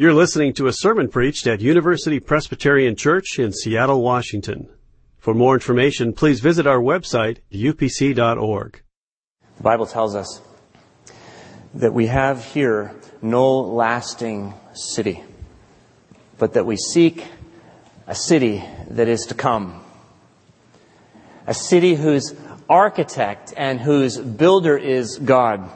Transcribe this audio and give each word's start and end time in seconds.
You're 0.00 0.14
listening 0.14 0.54
to 0.54 0.66
a 0.66 0.72
sermon 0.72 1.10
preached 1.10 1.46
at 1.46 1.60
University 1.60 2.20
Presbyterian 2.20 2.96
Church 2.96 3.38
in 3.38 3.52
Seattle, 3.52 4.00
Washington. 4.00 4.70
For 5.18 5.34
more 5.34 5.52
information, 5.52 6.14
please 6.14 6.40
visit 6.40 6.66
our 6.66 6.78
website, 6.78 7.40
upc.org. 7.52 8.82
The 9.58 9.62
Bible 9.62 9.84
tells 9.84 10.14
us 10.14 10.40
that 11.74 11.92
we 11.92 12.06
have 12.06 12.42
here 12.42 12.94
no 13.20 13.60
lasting 13.60 14.54
city, 14.72 15.22
but 16.38 16.54
that 16.54 16.64
we 16.64 16.78
seek 16.78 17.26
a 18.06 18.14
city 18.14 18.64
that 18.88 19.06
is 19.06 19.26
to 19.26 19.34
come. 19.34 19.84
A 21.46 21.52
city 21.52 21.94
whose 21.94 22.34
architect 22.70 23.52
and 23.54 23.78
whose 23.78 24.16
builder 24.16 24.78
is 24.78 25.18
God. 25.18 25.70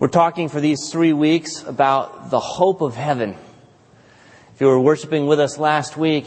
We're 0.00 0.08
talking 0.08 0.48
for 0.48 0.62
these 0.62 0.88
three 0.90 1.12
weeks 1.12 1.62
about 1.62 2.30
the 2.30 2.40
hope 2.40 2.80
of 2.80 2.96
heaven. 2.96 3.36
If 4.54 4.60
you 4.62 4.66
were 4.66 4.80
worshiping 4.80 5.26
with 5.26 5.38
us 5.38 5.58
last 5.58 5.94
week, 5.94 6.24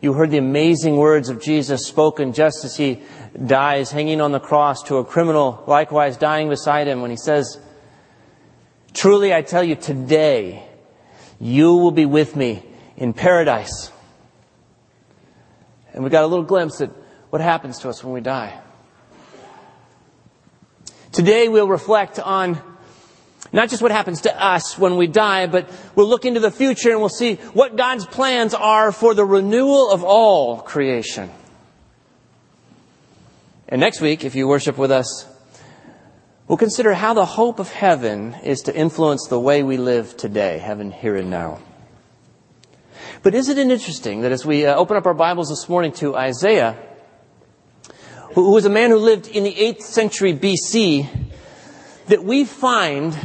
you 0.00 0.12
heard 0.12 0.32
the 0.32 0.38
amazing 0.38 0.96
words 0.96 1.28
of 1.28 1.40
Jesus 1.40 1.86
spoken 1.86 2.32
just 2.32 2.64
as 2.64 2.76
he 2.76 3.00
dies 3.46 3.92
hanging 3.92 4.20
on 4.20 4.32
the 4.32 4.40
cross 4.40 4.82
to 4.84 4.96
a 4.96 5.04
criminal 5.04 5.62
likewise 5.68 6.16
dying 6.16 6.48
beside 6.48 6.88
him 6.88 7.00
when 7.00 7.12
he 7.12 7.16
says, 7.16 7.60
Truly 8.92 9.32
I 9.32 9.42
tell 9.42 9.62
you 9.62 9.76
today, 9.76 10.66
you 11.38 11.76
will 11.76 11.92
be 11.92 12.06
with 12.06 12.34
me 12.34 12.64
in 12.96 13.12
paradise. 13.12 13.92
And 15.94 16.02
we 16.02 16.10
got 16.10 16.24
a 16.24 16.26
little 16.26 16.44
glimpse 16.44 16.80
at 16.80 16.90
what 17.30 17.40
happens 17.40 17.78
to 17.78 17.88
us 17.88 18.02
when 18.02 18.14
we 18.14 18.20
die. 18.20 18.60
Today 21.12 21.46
we'll 21.46 21.68
reflect 21.68 22.18
on 22.18 22.60
not 23.52 23.68
just 23.68 23.82
what 23.82 23.92
happens 23.92 24.22
to 24.22 24.44
us 24.44 24.78
when 24.78 24.96
we 24.96 25.06
die, 25.06 25.46
but 25.46 25.68
we'll 25.94 26.08
look 26.08 26.24
into 26.24 26.40
the 26.40 26.50
future 26.50 26.90
and 26.90 27.00
we'll 27.00 27.10
see 27.10 27.34
what 27.52 27.76
God's 27.76 28.06
plans 28.06 28.54
are 28.54 28.92
for 28.92 29.14
the 29.14 29.24
renewal 29.24 29.90
of 29.90 30.02
all 30.02 30.60
creation. 30.60 31.30
And 33.68 33.80
next 33.80 34.00
week, 34.00 34.24
if 34.24 34.34
you 34.34 34.48
worship 34.48 34.78
with 34.78 34.90
us, 34.90 35.26
we'll 36.48 36.58
consider 36.58 36.94
how 36.94 37.14
the 37.14 37.26
hope 37.26 37.58
of 37.58 37.70
heaven 37.70 38.34
is 38.42 38.62
to 38.62 38.74
influence 38.74 39.26
the 39.28 39.40
way 39.40 39.62
we 39.62 39.76
live 39.76 40.16
today, 40.16 40.58
heaven 40.58 40.90
here 40.90 41.16
and 41.16 41.30
now. 41.30 41.60
But 43.22 43.34
isn't 43.34 43.56
it 43.56 43.70
interesting 43.70 44.22
that 44.22 44.32
as 44.32 44.44
we 44.46 44.66
uh, 44.66 44.74
open 44.74 44.96
up 44.96 45.06
our 45.06 45.14
Bibles 45.14 45.48
this 45.48 45.68
morning 45.68 45.92
to 45.92 46.16
Isaiah, 46.16 46.76
who 48.34 48.50
was 48.52 48.64
a 48.64 48.70
man 48.70 48.90
who 48.90 48.96
lived 48.96 49.28
in 49.28 49.44
the 49.44 49.54
8th 49.54 49.82
century 49.82 50.34
BC, 50.34 51.08
that 52.08 52.24
we 52.24 52.44
find 52.44 53.16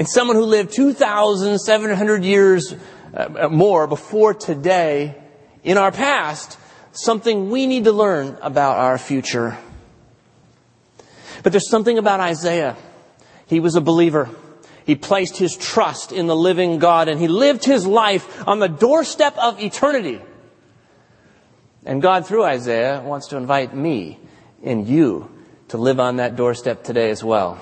and 0.00 0.08
someone 0.08 0.34
who 0.36 0.46
lived 0.46 0.72
2,700 0.72 2.24
years 2.24 2.74
uh, 3.12 3.48
more 3.50 3.86
before 3.86 4.32
today 4.32 5.14
in 5.62 5.76
our 5.76 5.92
past, 5.92 6.58
something 6.92 7.50
we 7.50 7.66
need 7.66 7.84
to 7.84 7.92
learn 7.92 8.38
about 8.40 8.78
our 8.78 8.96
future. 8.96 9.58
But 11.42 11.52
there's 11.52 11.68
something 11.68 11.98
about 11.98 12.18
Isaiah. 12.18 12.78
He 13.44 13.60
was 13.60 13.76
a 13.76 13.82
believer. 13.82 14.30
He 14.86 14.94
placed 14.94 15.36
his 15.36 15.54
trust 15.54 16.12
in 16.12 16.28
the 16.28 16.36
living 16.36 16.78
God 16.78 17.10
and 17.10 17.20
he 17.20 17.28
lived 17.28 17.66
his 17.66 17.86
life 17.86 18.48
on 18.48 18.58
the 18.58 18.68
doorstep 18.68 19.36
of 19.36 19.60
eternity. 19.60 20.22
And 21.84 22.00
God, 22.00 22.26
through 22.26 22.44
Isaiah, 22.44 23.02
wants 23.02 23.28
to 23.28 23.36
invite 23.36 23.76
me 23.76 24.18
and 24.62 24.88
you 24.88 25.30
to 25.68 25.76
live 25.76 26.00
on 26.00 26.16
that 26.16 26.36
doorstep 26.36 26.84
today 26.84 27.10
as 27.10 27.22
well. 27.22 27.60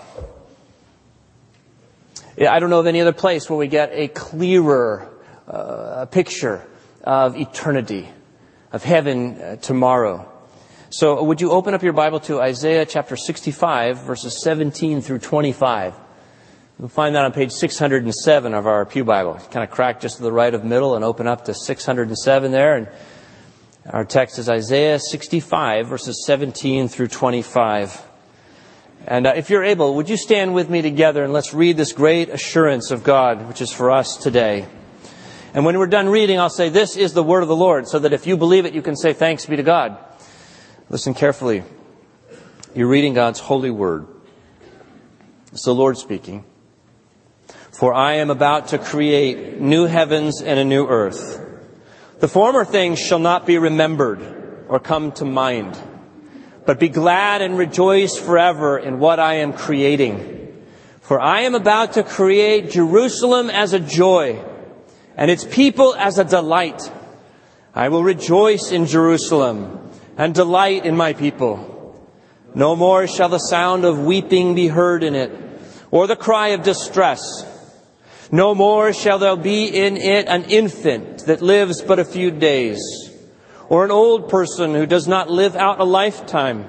I 2.47 2.61
don't 2.61 2.70
know 2.70 2.78
of 2.78 2.86
any 2.86 3.00
other 3.00 3.12
place 3.12 3.50
where 3.50 3.58
we 3.58 3.67
get 3.67 3.91
a 3.92 4.06
clearer 4.06 5.11
uh, 5.48 6.06
picture 6.06 6.64
of 7.03 7.36
eternity, 7.36 8.08
of 8.70 8.84
heaven 8.84 9.41
uh, 9.41 9.56
tomorrow. 9.56 10.30
So 10.90 11.20
would 11.24 11.40
you 11.40 11.51
open 11.51 11.74
up 11.74 11.83
your 11.83 11.95
Bible 11.95 12.20
to 12.20 12.40
Isaiah 12.40 12.86
chapter 12.86 13.17
65 13.17 14.05
verses 14.05 14.40
17 14.40 15.01
through 15.01 15.18
25. 15.18 15.95
You'll 16.79 16.89
find 16.89 17.17
that 17.17 17.24
on 17.24 17.33
page 17.33 17.51
607 17.51 18.55
of 18.55 18.68
our 18.68 18.86
Pew 18.86 19.05
Bible. 19.05 19.35
Kind 19.51 19.64
of 19.64 19.70
crack 19.70 20.01
just 20.01 20.18
to 20.18 20.23
the 20.23 20.33
right 20.33 20.55
of 20.55 20.64
middle 20.64 20.95
and 20.95 21.05
open 21.05 21.27
up 21.27 21.46
to 21.46 21.55
607 21.55 22.52
there. 22.52 22.77
And 22.77 22.89
our 23.91 24.05
text 24.05 24.39
is 24.39 24.48
Isaiah 24.48 25.01
65 25.01 25.89
verses 25.89 26.24
17 26.24 26.86
through 26.86 27.08
25. 27.08 28.08
And 29.08 29.27
uh, 29.27 29.33
if 29.35 29.48
you're 29.48 29.64
able, 29.64 29.95
would 29.95 30.11
you 30.11 30.19
stand 30.19 30.55
with 30.55 30.69
me 30.69 30.83
together 30.83 31.24
and 31.24 31.33
let's 31.33 31.55
read 31.55 31.79
this 31.79 31.92
great 31.92 32.29
assurance 32.29 32.91
of 32.91 33.02
God, 33.02 33.48
which 33.48 33.63
is 33.63 33.73
for 33.73 33.91
us 33.91 34.19
today. 34.19 34.67
And 35.55 35.64
when 35.64 35.79
we're 35.79 35.86
done 35.86 36.11
reading, 36.11 36.39
I'll 36.39 36.51
say, 36.51 36.69
This 36.69 36.95
is 36.95 37.14
the 37.14 37.23
word 37.23 37.41
of 37.41 37.48
the 37.48 37.57
Lord, 37.57 37.89
so 37.89 37.98
that 38.01 38.13
if 38.13 38.27
you 38.27 38.36
believe 38.36 38.67
it, 38.67 38.74
you 38.74 38.83
can 38.83 38.97
say, 38.97 39.14
Thanks 39.14 39.47
be 39.47 39.57
to 39.57 39.63
God. 39.63 39.97
Listen 40.91 41.14
carefully. 41.14 41.64
You're 42.74 42.89
reading 42.89 43.14
God's 43.14 43.41
holy 43.41 43.70
word. 43.70 44.07
It's 45.52 45.64
the 45.64 45.74
Lord 45.74 45.97
speaking. 45.97 46.45
For 47.73 47.95
I 47.95 48.17
am 48.17 48.29
about 48.29 48.68
to 48.68 48.79
create 48.79 49.58
new 49.58 49.86
heavens 49.86 50.42
and 50.42 50.58
a 50.58 50.64
new 50.64 50.86
earth. 50.86 51.42
The 52.18 52.29
former 52.29 52.67
things 52.67 52.98
shall 52.98 53.20
not 53.20 53.47
be 53.47 53.57
remembered 53.57 54.67
or 54.68 54.79
come 54.79 55.13
to 55.13 55.24
mind. 55.24 55.80
But 56.68 56.79
be 56.79 56.90
glad 56.90 57.40
and 57.40 57.56
rejoice 57.56 58.18
forever 58.18 58.77
in 58.77 58.98
what 58.98 59.18
I 59.18 59.36
am 59.36 59.55
creating. 59.55 60.55
For 61.01 61.18
I 61.18 61.40
am 61.45 61.55
about 61.55 61.95
to 61.95 62.02
create 62.02 62.73
Jerusalem 62.73 63.48
as 63.48 63.73
a 63.73 63.80
joy 63.80 64.45
and 65.17 65.30
its 65.30 65.46
people 65.46 65.95
as 65.95 66.18
a 66.18 66.24
delight. 66.24 66.92
I 67.74 67.89
will 67.89 68.05
rejoice 68.05 68.70
in 68.70 68.84
Jerusalem 68.84 69.80
and 70.18 70.34
delight 70.34 70.84
in 70.84 70.95
my 70.95 71.14
people. 71.14 71.96
No 72.55 72.77
more 72.77 73.06
shall 73.06 73.30
the 73.30 73.39
sound 73.39 73.86
of 73.86 74.05
weeping 74.05 74.55
be 74.55 74.68
heard 74.68 75.02
in 75.02 75.14
it, 75.14 75.33
or 75.90 76.06
the 76.06 76.17
cry 76.17 76.48
of 76.48 76.64
distress. 76.64 77.46
No 78.30 78.55
more 78.55 78.92
shall 78.92 79.18
there 79.18 79.36
be 79.36 79.68
in 79.68 79.96
it 79.96 80.29
an 80.29 80.45
infant 80.45 81.24
that 81.24 81.40
lives 81.40 81.80
but 81.80 81.98
a 81.98 82.05
few 82.05 82.30
days 82.30 83.08
or 83.68 83.84
an 83.84 83.90
old 83.90 84.29
person 84.29 84.74
who 84.74 84.86
does 84.86 85.06
not 85.06 85.30
live 85.30 85.56
out 85.56 85.80
a 85.80 85.84
lifetime. 85.84 86.67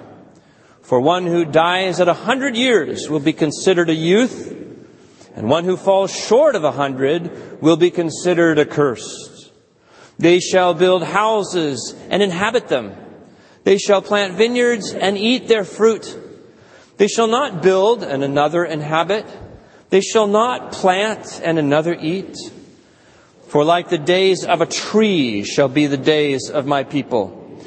For 0.81 0.99
one 0.99 1.25
who 1.25 1.45
dies 1.45 1.99
at 1.99 2.07
a 2.07 2.13
hundred 2.13 2.55
years 2.55 3.09
will 3.09 3.19
be 3.19 3.33
considered 3.33 3.89
a 3.89 3.93
youth, 3.93 4.55
and 5.35 5.49
one 5.49 5.63
who 5.63 5.77
falls 5.77 6.11
short 6.11 6.55
of 6.55 6.63
a 6.63 6.71
hundred 6.71 7.61
will 7.61 7.77
be 7.77 7.91
considered 7.91 8.59
accursed. 8.59 9.51
They 10.17 10.39
shall 10.39 10.73
build 10.73 11.03
houses 11.03 11.95
and 12.09 12.21
inhabit 12.21 12.67
them. 12.67 12.93
They 13.63 13.77
shall 13.77 14.01
plant 14.01 14.33
vineyards 14.33 14.93
and 14.93 15.17
eat 15.17 15.47
their 15.47 15.63
fruit. 15.63 16.17
They 16.97 17.07
shall 17.07 17.27
not 17.27 17.61
build 17.61 18.03
and 18.03 18.23
another 18.23 18.65
inhabit. 18.65 19.25
They 19.89 20.01
shall 20.01 20.27
not 20.27 20.73
plant 20.73 21.39
and 21.43 21.57
another 21.57 21.93
eat. 21.93 22.35
For 23.49 23.65
like 23.65 23.89
the 23.89 23.97
days 23.97 24.45
of 24.45 24.61
a 24.61 24.67
tree 24.67 25.43
shall 25.43 25.69
be 25.69 25.87
the 25.87 25.97
days 25.97 26.51
of 26.51 26.67
my 26.67 26.83
people, 26.83 27.59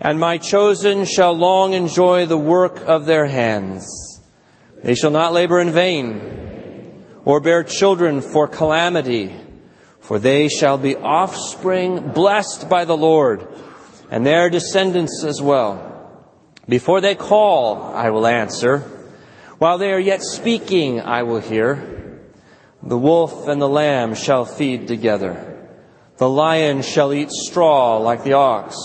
and 0.00 0.18
my 0.18 0.38
chosen 0.38 1.04
shall 1.04 1.32
long 1.32 1.72
enjoy 1.72 2.26
the 2.26 2.36
work 2.36 2.80
of 2.80 3.06
their 3.06 3.26
hands. 3.26 3.86
They 4.82 4.96
shall 4.96 5.12
not 5.12 5.32
labor 5.32 5.60
in 5.60 5.70
vain, 5.70 7.04
or 7.24 7.38
bear 7.38 7.62
children 7.62 8.22
for 8.22 8.48
calamity, 8.48 9.32
for 10.00 10.18
they 10.18 10.48
shall 10.48 10.78
be 10.78 10.96
offspring 10.96 12.10
blessed 12.10 12.68
by 12.68 12.84
the 12.84 12.96
Lord, 12.96 13.46
and 14.10 14.26
their 14.26 14.50
descendants 14.50 15.22
as 15.22 15.40
well. 15.40 15.86
Before 16.68 17.00
they 17.00 17.14
call, 17.14 17.94
I 17.94 18.10
will 18.10 18.26
answer. 18.26 18.78
While 19.58 19.78
they 19.78 19.92
are 19.92 20.00
yet 20.00 20.22
speaking, 20.22 21.00
I 21.00 21.22
will 21.22 21.40
hear. 21.40 21.99
The 22.82 22.98
wolf 22.98 23.46
and 23.46 23.60
the 23.60 23.68
lamb 23.68 24.14
shall 24.14 24.44
feed 24.44 24.88
together. 24.88 25.68
The 26.16 26.28
lion 26.28 26.82
shall 26.82 27.12
eat 27.12 27.30
straw 27.30 27.98
like 27.98 28.24
the 28.24 28.34
ox. 28.34 28.76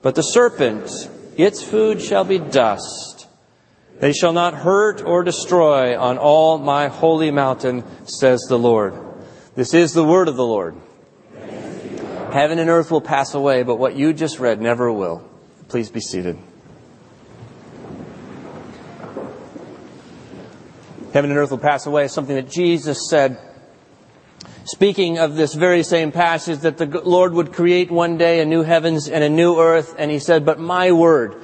But 0.00 0.14
the 0.16 0.22
serpent, 0.22 0.90
its 1.36 1.62
food 1.62 2.00
shall 2.00 2.24
be 2.24 2.38
dust. 2.38 3.26
They 4.00 4.12
shall 4.12 4.32
not 4.32 4.54
hurt 4.54 5.02
or 5.02 5.22
destroy 5.22 5.96
on 5.98 6.18
all 6.18 6.58
my 6.58 6.88
holy 6.88 7.30
mountain, 7.30 7.84
says 8.06 8.40
the 8.48 8.58
Lord. 8.58 8.94
This 9.54 9.74
is 9.74 9.92
the 9.92 10.04
word 10.04 10.26
of 10.26 10.36
the 10.36 10.44
Lord. 10.44 10.74
Heaven 12.32 12.58
and 12.58 12.70
earth 12.70 12.90
will 12.90 13.00
pass 13.00 13.34
away, 13.34 13.62
but 13.62 13.76
what 13.76 13.94
you 13.94 14.12
just 14.12 14.40
read 14.40 14.60
never 14.60 14.90
will. 14.90 15.22
Please 15.68 15.90
be 15.90 16.00
seated. 16.00 16.38
Heaven 21.12 21.30
and 21.30 21.38
earth 21.38 21.50
will 21.50 21.58
pass 21.58 21.86
away, 21.86 22.04
is 22.04 22.12
something 22.12 22.36
that 22.36 22.50
Jesus 22.50 23.08
said. 23.08 23.38
Speaking 24.64 25.18
of 25.18 25.34
this 25.34 25.54
very 25.54 25.82
same 25.82 26.12
passage, 26.12 26.60
that 26.60 26.78
the 26.78 26.86
Lord 26.86 27.34
would 27.34 27.52
create 27.52 27.90
one 27.90 28.16
day 28.16 28.40
a 28.40 28.44
new 28.44 28.62
heavens 28.62 29.08
and 29.08 29.24
a 29.24 29.28
new 29.28 29.58
earth, 29.58 29.94
and 29.98 30.10
he 30.10 30.18
said, 30.18 30.44
But 30.44 30.60
my 30.60 30.92
word, 30.92 31.42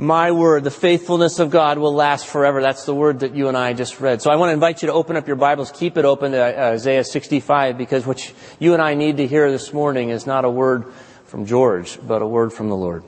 My 0.00 0.30
word, 0.30 0.62
the 0.62 0.70
faithfulness 0.70 1.40
of 1.40 1.50
God 1.50 1.76
will 1.76 1.92
last 1.92 2.28
forever. 2.28 2.62
That's 2.62 2.84
the 2.84 2.94
word 2.94 3.20
that 3.20 3.34
you 3.34 3.48
and 3.48 3.56
I 3.56 3.72
just 3.72 4.00
read. 4.00 4.22
So 4.22 4.30
I 4.30 4.36
want 4.36 4.50
to 4.50 4.54
invite 4.54 4.80
you 4.80 4.86
to 4.86 4.92
open 4.92 5.16
up 5.16 5.26
your 5.26 5.34
Bibles. 5.34 5.72
Keep 5.72 5.96
it 5.96 6.04
open 6.04 6.30
to 6.32 6.40
uh, 6.40 6.70
Isaiah 6.74 7.02
65 7.02 7.76
because 7.76 8.06
what 8.06 8.32
you 8.60 8.74
and 8.74 8.80
I 8.80 8.94
need 8.94 9.16
to 9.16 9.26
hear 9.26 9.50
this 9.50 9.72
morning 9.72 10.10
is 10.10 10.24
not 10.24 10.44
a 10.44 10.50
word 10.50 10.92
from 11.24 11.46
George, 11.46 11.98
but 12.06 12.22
a 12.22 12.26
word 12.28 12.52
from 12.52 12.68
the 12.68 12.76
Lord. 12.76 13.02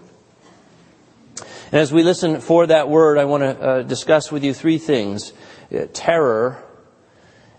And 1.73 1.81
as 1.81 1.93
we 1.93 2.03
listen 2.03 2.41
for 2.41 2.67
that 2.67 2.89
word, 2.89 3.17
I 3.17 3.27
want 3.27 3.43
to 3.45 3.61
uh, 3.61 3.83
discuss 3.83 4.33
with 4.33 4.43
you 4.43 4.53
three 4.53 4.79
things. 4.79 5.33
Uh, 5.73 5.87
terror, 5.93 6.61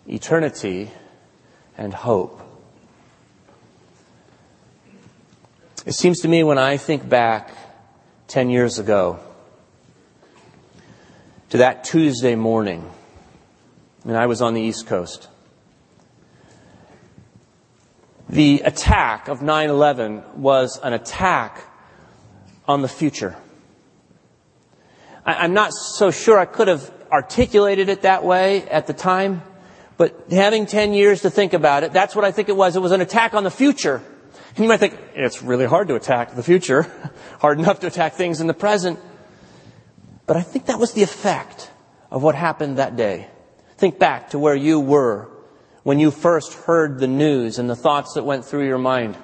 eternity, 0.06 0.92
and 1.78 1.94
hope. 1.94 2.42
It 5.86 5.94
seems 5.94 6.19
to 6.22 6.28
me 6.28 6.44
when 6.44 6.58
I 6.58 6.75
think 6.75 7.08
back 7.08 7.56
10 8.28 8.50
years 8.50 8.80
ago 8.80 9.19
to 11.52 11.58
that 11.60 11.86
Tuesday 11.86 12.36
morning, 12.36 12.92
and 14.04 14.18
I 14.18 14.25
was 14.25 14.42
on 14.42 14.54
the 14.54 14.62
East 14.62 14.88
Coast. 14.88 15.30
The 18.28 18.62
attack 18.66 19.30
of 19.30 19.42
9 19.42 19.69
11 19.69 20.24
was 20.36 20.78
an 20.84 20.92
attack 20.92 21.63
on 22.68 22.81
the 22.81 22.90
future. 22.90 23.38
I'm 25.26 25.54
not 25.54 25.74
so 25.74 26.12
sure 26.12 26.40
I 26.40 26.46
could 26.46 26.68
have 26.68 26.92
articulated 27.12 27.90
it 27.90 28.04
that 28.04 28.24
way 28.24 28.68
at 28.70 28.88
the 28.88 28.94
time, 28.94 29.44
but 29.98 30.32
having 30.32 30.66
10 30.66 30.94
years 30.94 31.22
to 31.22 31.30
think 31.30 31.54
about 31.54 31.84
it, 31.84 31.94
that's 31.94 32.16
what 32.16 32.26
I 32.26 32.32
think 32.32 32.50
it 32.50 32.56
was. 32.56 32.76
It 32.76 32.82
was 32.82 32.92
an 32.92 33.02
attack 33.02 33.34
on 33.34 33.44
the 33.44 33.52
future. 33.52 34.02
And 34.56 34.60
you 34.60 34.68
might 34.68 34.80
think, 34.80 34.98
it's 35.14 35.42
really 35.42 35.66
hard 35.66 35.88
to 35.90 35.96
attack 35.96 36.36
the 36.36 36.44
future. 36.44 36.88
hard 37.40 37.60
enough 37.60 37.82
to 37.82 37.88
attack 37.88 38.14
things 38.14 38.42
in 38.42 38.48
the 38.48 38.54
present. 38.54 39.00
But 40.26 40.38
I 40.38 40.42
think 40.42 40.66
that 40.66 40.80
was 40.80 40.94
the 40.94 41.04
effect 41.04 41.70
of 42.10 42.24
what 42.24 42.36
happened 42.36 42.78
that 42.78 42.96
day. 42.96 43.28
Think 43.78 44.00
back 44.00 44.32
to 44.32 44.40
where 44.40 44.56
you 44.56 44.80
were 44.80 45.30
when 45.84 46.00
you 46.00 46.12
first 46.12 46.54
heard 46.54 47.00
the 47.00 47.08
news 47.08 47.60
and 47.60 47.70
the 47.70 47.76
thoughts 47.76 48.14
that 48.14 48.24
went 48.24 48.46
through 48.46 48.68
your 48.68 48.78
mind. 48.78 49.18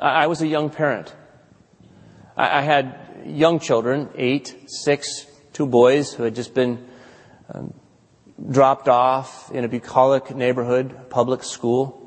I, 0.00 0.26
was 0.26 0.42
a 0.42 0.46
young 0.46 0.70
parent. 0.70 1.14
I, 2.36 2.62
had 2.62 2.98
young 3.24 3.58
children, 3.58 4.08
eight, 4.16 4.54
six, 4.66 5.26
two 5.52 5.66
boys 5.66 6.12
who 6.12 6.22
had 6.22 6.34
just 6.34 6.54
been 6.54 6.86
um, 7.52 7.74
dropped 8.50 8.88
off 8.88 9.50
in 9.52 9.64
a 9.64 9.68
bucolic 9.68 10.34
neighborhood 10.34 11.10
public 11.10 11.44
school 11.44 12.04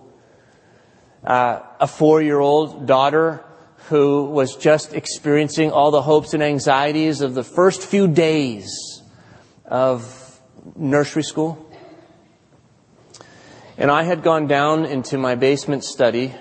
uh, 1.23 1.61
a 1.79 1.87
four 1.87 2.21
year 2.21 2.39
old 2.39 2.87
daughter 2.87 3.43
who 3.89 4.25
was 4.25 4.55
just 4.55 4.93
experiencing 4.93 5.71
all 5.71 5.91
the 5.91 6.01
hopes 6.01 6.33
and 6.33 6.41
anxieties 6.41 7.21
of 7.21 7.33
the 7.33 7.43
first 7.43 7.83
few 7.83 8.07
days 8.07 9.01
of 9.65 10.39
nursery 10.75 11.23
school. 11.23 11.63
And 13.77 13.91
I 13.91 14.03
had 14.03 14.23
gone 14.23 14.47
down 14.47 14.85
into 14.85 15.17
my 15.17 15.35
basement 15.35 15.83
study 15.83 16.33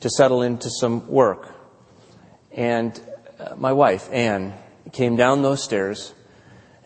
to 0.00 0.10
settle 0.10 0.42
into 0.42 0.68
some 0.68 1.06
work. 1.06 1.54
And 2.52 2.98
Uh, 3.40 3.54
my 3.56 3.72
wife, 3.72 4.08
Anne, 4.12 4.52
came 4.92 5.16
down 5.16 5.40
those 5.40 5.62
stairs 5.62 6.12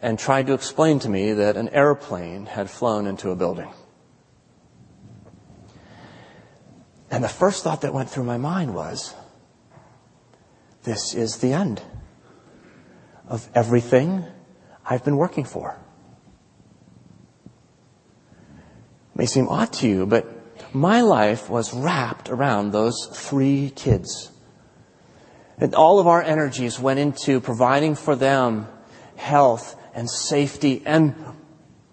and 0.01 0.19
tried 0.19 0.47
to 0.47 0.53
explain 0.53 1.01
to 1.01 1.09
me 1.09 1.33
that 1.33 1.57
an 1.57 1.69
airplane 1.71 2.47
had 2.47 2.71
flown 2.71 3.07
into 3.09 3.31
a 3.31 3.37
building. 3.37 3.73
And 7.11 7.25
the 7.25 7.29
first 7.29 7.65
thought 7.65 7.81
that 7.81 7.93
went 7.93 8.09
through 8.09 8.25
my 8.25 8.37
mind 8.37 8.75
was, 8.75 9.15
this 10.85 11.15
is 11.15 11.39
the 11.39 11.53
end 11.53 11.83
of 13.27 13.49
everything 13.55 14.25
I've 14.85 15.05
been 15.05 15.17
working 15.17 15.45
for. 15.45 15.77
It 19.15 19.19
may 19.19 19.27
seem 19.27 19.49
odd 19.49 19.73
to 19.75 19.89
you, 19.89 20.07
but 20.07 20.29
my 20.75 21.01
life 21.01 21.51
was 21.51 21.75
wrapped 21.75 22.29
around 22.29 22.71
those 22.71 23.09
three 23.13 23.73
kids. 23.75 24.31
And 25.59 25.75
all 25.75 25.99
of 25.99 26.07
our 26.07 26.23
energies 26.23 26.81
went 26.81 26.99
into 26.99 27.41
providing 27.41 27.95
for 27.95 28.17
them 28.17 28.67
health 29.17 29.77
and 29.95 30.11
safety 30.11 30.83
and 30.85 31.15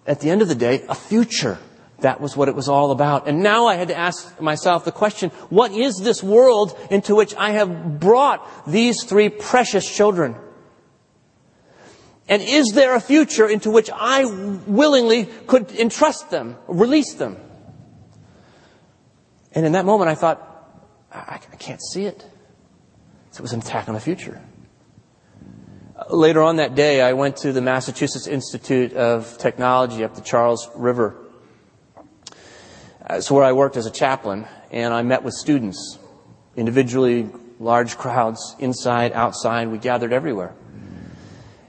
at 0.06 0.20
the 0.20 0.30
end 0.30 0.42
of 0.42 0.48
the 0.48 0.54
day, 0.54 0.84
a 0.88 0.94
future. 0.94 1.58
That 2.00 2.20
was 2.20 2.36
what 2.36 2.48
it 2.48 2.56
was 2.56 2.68
all 2.68 2.90
about. 2.90 3.28
And 3.28 3.42
now 3.42 3.66
I 3.66 3.76
had 3.76 3.88
to 3.88 3.96
ask 3.96 4.40
myself 4.40 4.84
the 4.84 4.90
question, 4.90 5.30
what 5.50 5.70
is 5.70 5.98
this 5.98 6.22
world 6.22 6.76
into 6.90 7.14
which 7.14 7.34
I 7.36 7.52
have 7.52 8.00
brought 8.00 8.66
these 8.66 9.04
three 9.04 9.28
precious 9.28 9.88
children? 9.88 10.34
And 12.28 12.42
is 12.42 12.72
there 12.72 12.96
a 12.96 13.00
future 13.00 13.48
into 13.48 13.70
which 13.70 13.90
I 13.94 14.24
willingly 14.24 15.26
could 15.46 15.70
entrust 15.72 16.30
them, 16.30 16.56
release 16.66 17.14
them? 17.14 17.36
And 19.52 19.64
in 19.64 19.72
that 19.72 19.84
moment 19.84 20.10
I 20.10 20.14
thought, 20.16 20.40
I, 21.12 21.38
I 21.52 21.56
can't 21.56 21.82
see 21.82 22.06
it. 22.06 22.24
So 23.32 23.40
it 23.40 23.42
was 23.42 23.52
an 23.52 23.60
attack 23.60 23.88
on 23.88 23.94
the 23.94 24.00
future. 24.00 24.40
Later 26.08 26.42
on 26.42 26.56
that 26.56 26.74
day, 26.74 27.02
I 27.02 27.12
went 27.12 27.38
to 27.38 27.52
the 27.52 27.60
Massachusetts 27.60 28.26
Institute 28.26 28.92
of 28.92 29.36
Technology 29.38 30.04
up 30.04 30.14
the 30.14 30.20
Charles 30.20 30.70
River 30.76 31.16
it's 33.10 33.30
where 33.30 33.44
I 33.44 33.52
worked 33.52 33.76
as 33.76 33.86
a 33.86 33.90
chaplain, 33.90 34.46
and 34.70 34.94
I 34.94 35.02
met 35.02 35.22
with 35.22 35.34
students, 35.34 35.98
individually, 36.56 37.28
large 37.58 37.98
crowds, 37.98 38.56
inside, 38.58 39.12
outside. 39.12 39.68
We 39.68 39.78
gathered 39.78 40.12
everywhere. 40.12 40.54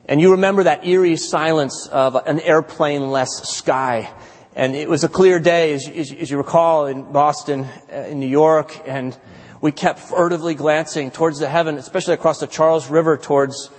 And 0.06 0.22
you 0.22 0.32
remember 0.32 0.64
that 0.64 0.86
eerie 0.86 1.16
silence 1.16 1.88
of 1.88 2.16
an 2.16 2.40
airplane-less 2.40 3.50
sky. 3.50 4.12
And 4.56 4.76
it 4.76 4.90
was 4.90 5.04
a 5.04 5.10
clear 5.10 5.40
day, 5.40 5.74
as 5.74 6.32
you 6.32 6.38
recall, 6.38 6.86
in 6.86 7.12
Boston, 7.12 7.66
uh, 7.92 7.98
in 7.98 8.20
New 8.20 8.28
York, 8.28 8.82
and 8.86 9.18
we 9.64 9.72
kept 9.72 9.98
furtively 9.98 10.56
glancing 10.56 11.10
towards 11.10 11.40
the 11.40 11.48
heaven, 11.48 11.78
especially 11.78 12.14
across 12.14 12.42
the 12.42 12.48
Charles 12.48 12.90
River 12.90 13.16
towards 13.16 13.70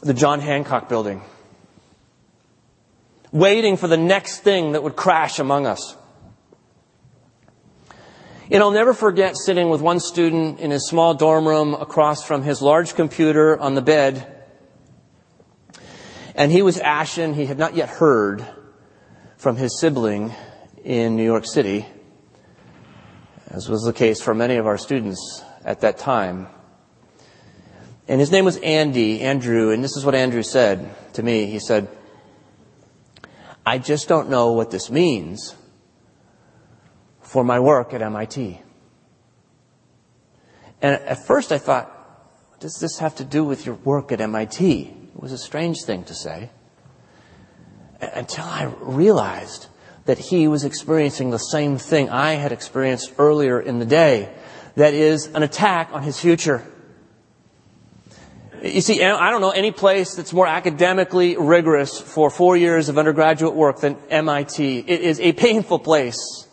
the 0.00 0.12
John 0.12 0.40
Hancock 0.40 0.88
building. 0.88 1.22
Waiting 3.30 3.76
for 3.76 3.86
the 3.86 3.96
next 3.96 4.40
thing 4.40 4.72
that 4.72 4.82
would 4.82 4.96
crash 4.96 5.38
among 5.38 5.66
us. 5.66 5.96
And 8.50 8.60
I'll 8.60 8.72
never 8.72 8.92
forget 8.92 9.36
sitting 9.36 9.70
with 9.70 9.80
one 9.80 10.00
student 10.00 10.58
in 10.58 10.72
his 10.72 10.88
small 10.88 11.14
dorm 11.14 11.46
room 11.46 11.74
across 11.74 12.24
from 12.24 12.42
his 12.42 12.60
large 12.60 12.96
computer 12.96 13.56
on 13.56 13.76
the 13.76 13.82
bed. 13.82 14.26
And 16.34 16.50
he 16.50 16.62
was 16.62 16.80
ashen. 16.80 17.34
He 17.34 17.46
had 17.46 17.56
not 17.56 17.76
yet 17.76 17.88
heard 17.88 18.44
from 19.36 19.54
his 19.54 19.78
sibling 19.78 20.32
in 20.82 21.14
New 21.14 21.24
York 21.24 21.46
City, 21.46 21.86
as 23.52 23.68
was 23.68 23.82
the 23.82 23.92
case 23.92 24.20
for 24.20 24.34
many 24.34 24.56
of 24.56 24.66
our 24.66 24.78
students 24.78 25.44
at 25.62 25.82
that 25.82 25.98
time. 25.98 26.48
And 28.08 28.18
his 28.18 28.32
name 28.32 28.46
was 28.46 28.56
Andy, 28.56 29.20
Andrew, 29.20 29.70
and 29.70 29.84
this 29.84 29.94
is 29.94 30.04
what 30.04 30.14
Andrew 30.14 30.42
said 30.42 30.90
to 31.14 31.22
me. 31.22 31.46
He 31.46 31.58
said, 31.58 31.86
I 33.64 33.78
just 33.78 34.08
don't 34.08 34.30
know 34.30 34.52
what 34.52 34.70
this 34.70 34.90
means 34.90 35.54
for 37.20 37.44
my 37.44 37.60
work 37.60 37.92
at 37.92 38.00
MIT. 38.00 38.60
And 40.80 40.94
at 41.02 41.26
first 41.26 41.52
I 41.52 41.58
thought, 41.58 41.88
what 42.48 42.60
does 42.60 42.78
this 42.80 42.98
have 42.98 43.14
to 43.16 43.24
do 43.24 43.44
with 43.44 43.66
your 43.66 43.76
work 43.76 44.12
at 44.12 44.20
MIT? 44.20 44.80
It 45.14 45.20
was 45.20 45.30
a 45.30 45.38
strange 45.38 45.82
thing 45.84 46.04
to 46.04 46.14
say. 46.14 46.50
Until 48.00 48.44
I 48.44 48.64
realized 48.80 49.66
that 50.04 50.18
he 50.18 50.48
was 50.48 50.64
experiencing 50.64 51.30
the 51.30 51.38
same 51.38 51.78
thing 51.78 52.10
I 52.10 52.32
had 52.32 52.52
experienced 52.52 53.12
earlier 53.18 53.60
in 53.60 53.78
the 53.78 53.86
day. 53.86 54.32
That 54.76 54.94
is 54.94 55.26
an 55.26 55.42
attack 55.42 55.90
on 55.92 56.02
his 56.02 56.18
future. 56.18 56.66
You 58.62 58.80
see, 58.80 59.02
I 59.02 59.30
don't 59.30 59.40
know 59.40 59.50
any 59.50 59.72
place 59.72 60.14
that's 60.14 60.32
more 60.32 60.46
academically 60.46 61.36
rigorous 61.36 62.00
for 62.00 62.30
four 62.30 62.56
years 62.56 62.88
of 62.88 62.96
undergraduate 62.96 63.54
work 63.54 63.80
than 63.80 63.96
MIT. 64.08 64.84
It 64.86 65.00
is 65.00 65.18
a 65.20 65.32
painful 65.32 65.80
place. 65.80 66.46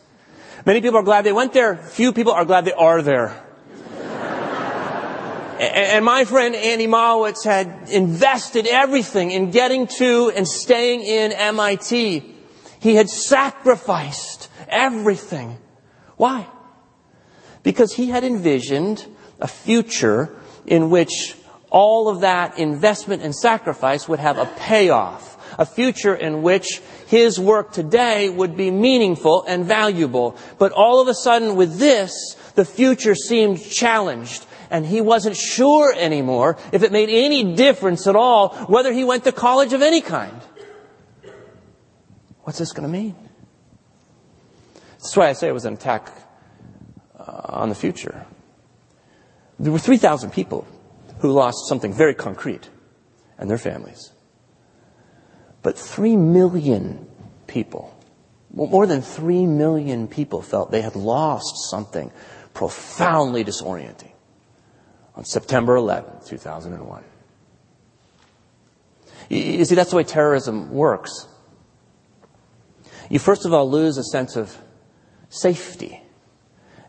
Many 0.66 0.82
people 0.82 1.00
are 1.00 1.04
glad 1.04 1.24
they 1.24 1.34
went 1.34 1.54
there. 1.54 1.78
Few 1.78 2.12
people 2.12 2.34
are 2.34 2.46
glad 2.46 2.66
they 2.66 2.74
are 2.74 3.02
there. 3.02 3.46
and 5.60 6.04
my 6.04 6.26
friend 6.26 6.56
Andy 6.56 6.88
Malowitz 6.88 7.44
had 7.44 7.90
invested 7.90 8.66
everything 8.68 9.30
in 9.32 9.52
getting 9.52 9.86
to 10.00 10.32
and 10.36 10.48
staying 10.48 11.02
in 11.02 11.32
MIT. 11.32 12.39
He 12.80 12.96
had 12.96 13.10
sacrificed 13.10 14.50
everything. 14.68 15.58
Why? 16.16 16.48
Because 17.64 17.94
he 17.94 18.08
had 18.08 18.24
envisioned 18.24 19.06
a 19.40 19.48
future 19.48 20.36
in 20.66 20.90
which 20.90 21.36
all 21.70 22.10
of 22.10 22.22
that 22.22 22.58
investment 22.58 23.22
and 23.22 23.36
sacrifice 23.36 24.08
would 24.08 24.20
have 24.20 24.38
a 24.38 24.46
payoff. 24.46 25.38
A 25.58 25.66
future 25.66 26.16
in 26.16 26.42
which 26.42 26.82
his 27.08 27.40
work 27.40 27.74
today 27.74 28.30
would 28.30 28.56
be 28.56 28.72
meaningful 28.72 29.44
and 29.48 29.66
valuable. 29.66 30.38
But 30.58 30.72
all 30.72 31.02
of 31.02 31.08
a 31.08 31.14
sudden 31.14 31.56
with 31.56 31.80
this, 31.80 32.36
the 32.56 32.66
future 32.66 33.16
seemed 33.16 33.62
challenged 33.62 34.46
and 34.72 34.86
he 34.86 35.02
wasn't 35.02 35.36
sure 35.36 35.94
anymore 35.98 36.58
if 36.72 36.84
it 36.84 36.92
made 36.92 37.10
any 37.10 37.56
difference 37.56 38.08
at 38.08 38.16
all 38.16 38.50
whether 38.68 38.94
he 38.94 39.04
went 39.04 39.24
to 39.24 39.32
college 39.32 39.74
of 39.74 39.82
any 39.82 40.02
kind. 40.02 40.40
What's 42.50 42.58
this 42.58 42.72
going 42.72 42.92
to 42.92 42.92
mean? 42.92 43.16
That's 44.94 45.16
why 45.16 45.30
I 45.30 45.34
say 45.34 45.50
it 45.50 45.54
was 45.54 45.66
an 45.66 45.76
attack 45.76 46.10
uh, 47.16 47.42
on 47.44 47.70
the 47.70 47.76
future. 47.76 48.26
There 49.60 49.72
were 49.72 49.78
3,000 49.78 50.32
people 50.32 50.68
who 51.20 51.32
lost 51.32 51.68
something 51.68 51.94
very 51.94 52.16
concrete 52.16 52.68
and 53.38 53.52
their 53.52 53.60
families. 53.60 54.12
But 55.62 55.78
3 55.78 56.18
million 56.18 57.08
people, 57.46 57.96
more 58.52 58.88
than 58.88 59.04
3 59.04 59.46
million 59.46 60.08
people 60.08 60.42
felt 60.42 60.72
they 60.72 60.82
had 60.82 60.96
lost 60.96 61.70
something 61.70 62.12
profoundly 62.56 63.46
disorienting 63.46 64.14
on 65.14 65.24
September 65.24 65.76
11, 65.76 66.26
2001. 66.26 67.04
You 69.30 69.66
see, 69.66 69.76
that's 69.76 69.92
the 69.92 69.98
way 69.98 70.04
terrorism 70.04 70.72
works. 70.72 71.28
You 73.10 73.20
first 73.20 73.46
of 73.46 73.54
all 73.54 73.70
lose 73.70 73.98
a 73.98 74.04
sense 74.04 74.36
of 74.36 74.56
safety. 75.30 76.02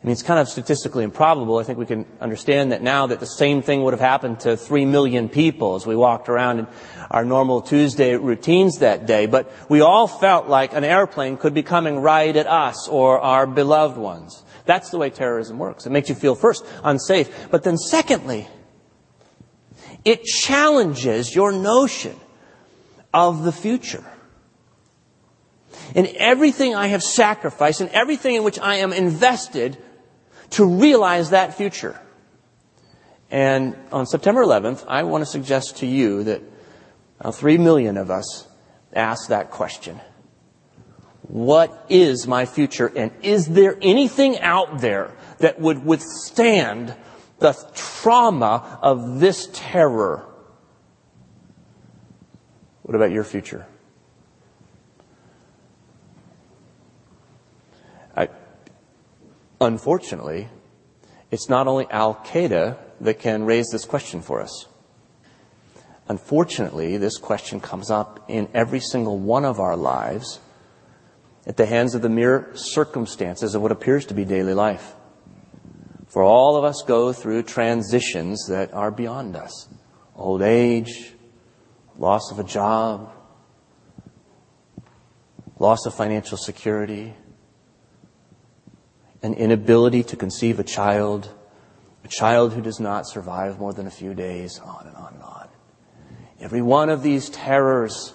I 0.03 0.07
mean, 0.07 0.13
it's 0.13 0.23
kind 0.23 0.41
of 0.41 0.49
statistically 0.49 1.05
improbable. 1.05 1.59
I 1.59 1.63
think 1.63 1.79
we 1.79 1.85
can 1.85 2.07
understand 2.23 2.73
that 2.73 2.83
now 2.83 3.07
that 3.09 3.21
the 3.21 3.27
same 3.27 3.61
thing 3.61 3.83
would 3.83 3.93
have 3.93 4.01
happened 4.01 4.41
to 4.41 4.57
three 4.57 4.87
million 4.87 5.29
people 5.29 5.75
as 5.75 5.87
we 5.87 5.95
walked 5.95 6.31
around 6.31 6.61
in 6.61 6.67
our 7.11 7.23
normal 7.23 7.61
Tuesday 7.61 8.17
routines 8.17 8.79
that 8.79 9.05
day. 9.05 9.27
But 9.27 9.53
we 9.69 9.83
all 9.83 10.07
felt 10.07 10.49
like 10.49 10.73
an 10.73 10.85
airplane 10.85 11.37
could 11.37 11.53
be 11.53 11.63
coming 11.63 11.99
right 11.99 12.35
at 12.35 12.47
us 12.47 12.89
or 12.89 13.21
our 13.21 13.47
beloved 13.47 13.99
ones. 13.99 14.43
That's 14.65 14.89
the 14.89 14.97
way 14.97 15.11
terrorism 15.11 15.59
works. 15.59 15.85
It 15.85 15.91
makes 15.91 16.09
you 16.09 16.15
feel 16.15 16.35
first 16.35 16.65
unsafe. 16.83 17.51
But 17.51 17.63
then 17.63 17.77
secondly, 17.77 18.49
it 20.07 20.25
challenges 20.25 21.35
your 21.35 21.53
notion 21.53 22.17
of 23.13 23.43
the 23.43 23.53
future. 23.53 24.05
In 25.95 26.09
everything 26.17 26.75
I 26.75 26.89
have 26.89 27.03
sacrificed 27.03 27.81
and 27.81 27.91
everything 27.91 28.35
in 28.37 28.45
which 28.45 28.59
I 28.59 28.77
am 28.77 28.93
invested 28.93 29.79
to 30.51 30.65
realize 30.65 31.31
that 31.31 31.55
future. 31.55 32.01
And 33.31 33.77
on 33.93 34.07
September 34.07 34.43
11th, 34.43 34.85
I 34.89 35.05
want 35.05 35.23
to 35.23 35.27
suggest 35.27 35.79
to 35.79 35.87
you 35.87 36.25
that 36.25 36.43
uh, 37.21 37.31
three 37.31 37.59
million 37.59 37.97
of 37.97 38.11
us 38.11 38.47
ask 38.93 39.29
that 39.29 39.51
question. 39.51 40.01
What 41.23 41.87
is 41.89 42.27
my 42.27 42.45
future? 42.45 42.91
And 42.95 43.13
is 43.23 43.47
there 43.47 43.77
anything 43.81 44.41
out 44.41 44.81
there 44.81 45.13
that 45.39 45.61
would 45.61 45.85
withstand 45.85 46.95
the 47.39 47.53
trauma 47.75 48.79
of 48.83 49.21
this 49.21 49.49
terror? 49.53 50.27
What 52.83 52.97
about 52.97 53.13
your 53.13 53.23
future? 53.23 53.67
Unfortunately, 59.61 60.49
it's 61.31 61.49
not 61.49 61.67
only 61.67 61.87
Al 61.91 62.15
Qaeda 62.15 62.79
that 63.01 63.19
can 63.19 63.45
raise 63.45 63.69
this 63.71 63.85
question 63.85 64.23
for 64.23 64.41
us. 64.41 64.67
Unfortunately, 66.09 66.97
this 66.97 67.19
question 67.19 67.61
comes 67.61 67.91
up 67.91 68.25
in 68.29 68.49
every 68.55 68.81
single 68.81 69.19
one 69.19 69.45
of 69.45 69.61
our 69.61 69.77
lives 69.77 70.41
at 71.47 71.57
the 71.57 71.67
hands 71.67 71.95
of 71.95 72.03
the 72.03 72.09
mere 72.09 72.51
circumstances 72.55 73.55
of 73.55 73.63
what 73.63 73.71
appears 73.71 74.07
to 74.07 74.15
be 74.15 74.25
daily 74.25 74.55
life. 74.55 74.95
For 76.09 76.23
all 76.23 76.57
of 76.57 76.65
us 76.65 76.83
go 76.87 77.13
through 77.13 77.45
transitions 77.45 78.47
that 78.49 78.75
are 78.75 78.91
beyond 78.91 79.37
us. 79.37 79.69
Old 80.17 80.43
age, 80.43 81.13
loss 81.97 82.33
of 82.33 82.39
a 82.39 82.45
job, 82.45 83.13
loss 85.59 85.87
of 85.87 85.95
financial 85.95 86.37
security, 86.37 87.15
an 89.23 89.35
inability 89.35 90.03
to 90.05 90.17
conceive 90.17 90.59
a 90.59 90.65
child, 90.65 91.33
a 92.05 92.09
child 92.09 92.53
who 92.53 92.63
does 92.63 92.81
not 92.81 93.07
survive 93.07 93.59
more 93.59 93.73
than 93.73 93.87
a 93.87 93.91
few 93.91 94.15
days, 94.15 94.59
on 94.61 94.87
and 94.87 94.97
on 94.97 95.15
and 95.15 95.23
on. 95.23 95.49
Every 96.41 96.63
one 96.63 96.89
of 96.89 97.03
these 97.03 97.29
terrors, 97.29 98.15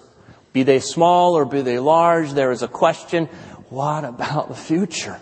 be 0.52 0.64
they 0.64 0.80
small 0.80 1.34
or 1.34 1.44
be 1.44 1.62
they 1.62 1.78
large, 1.78 2.32
there 2.32 2.50
is 2.50 2.62
a 2.62 2.68
question, 2.68 3.26
what 3.68 4.04
about 4.04 4.48
the 4.48 4.54
future? 4.54 5.20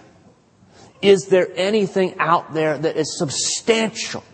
Is 1.03 1.26
there 1.26 1.49
anything 1.55 2.14
out 2.19 2.55
there 2.55 2.79
that 2.79 2.97
is 2.97 3.19
substantial 3.19 4.25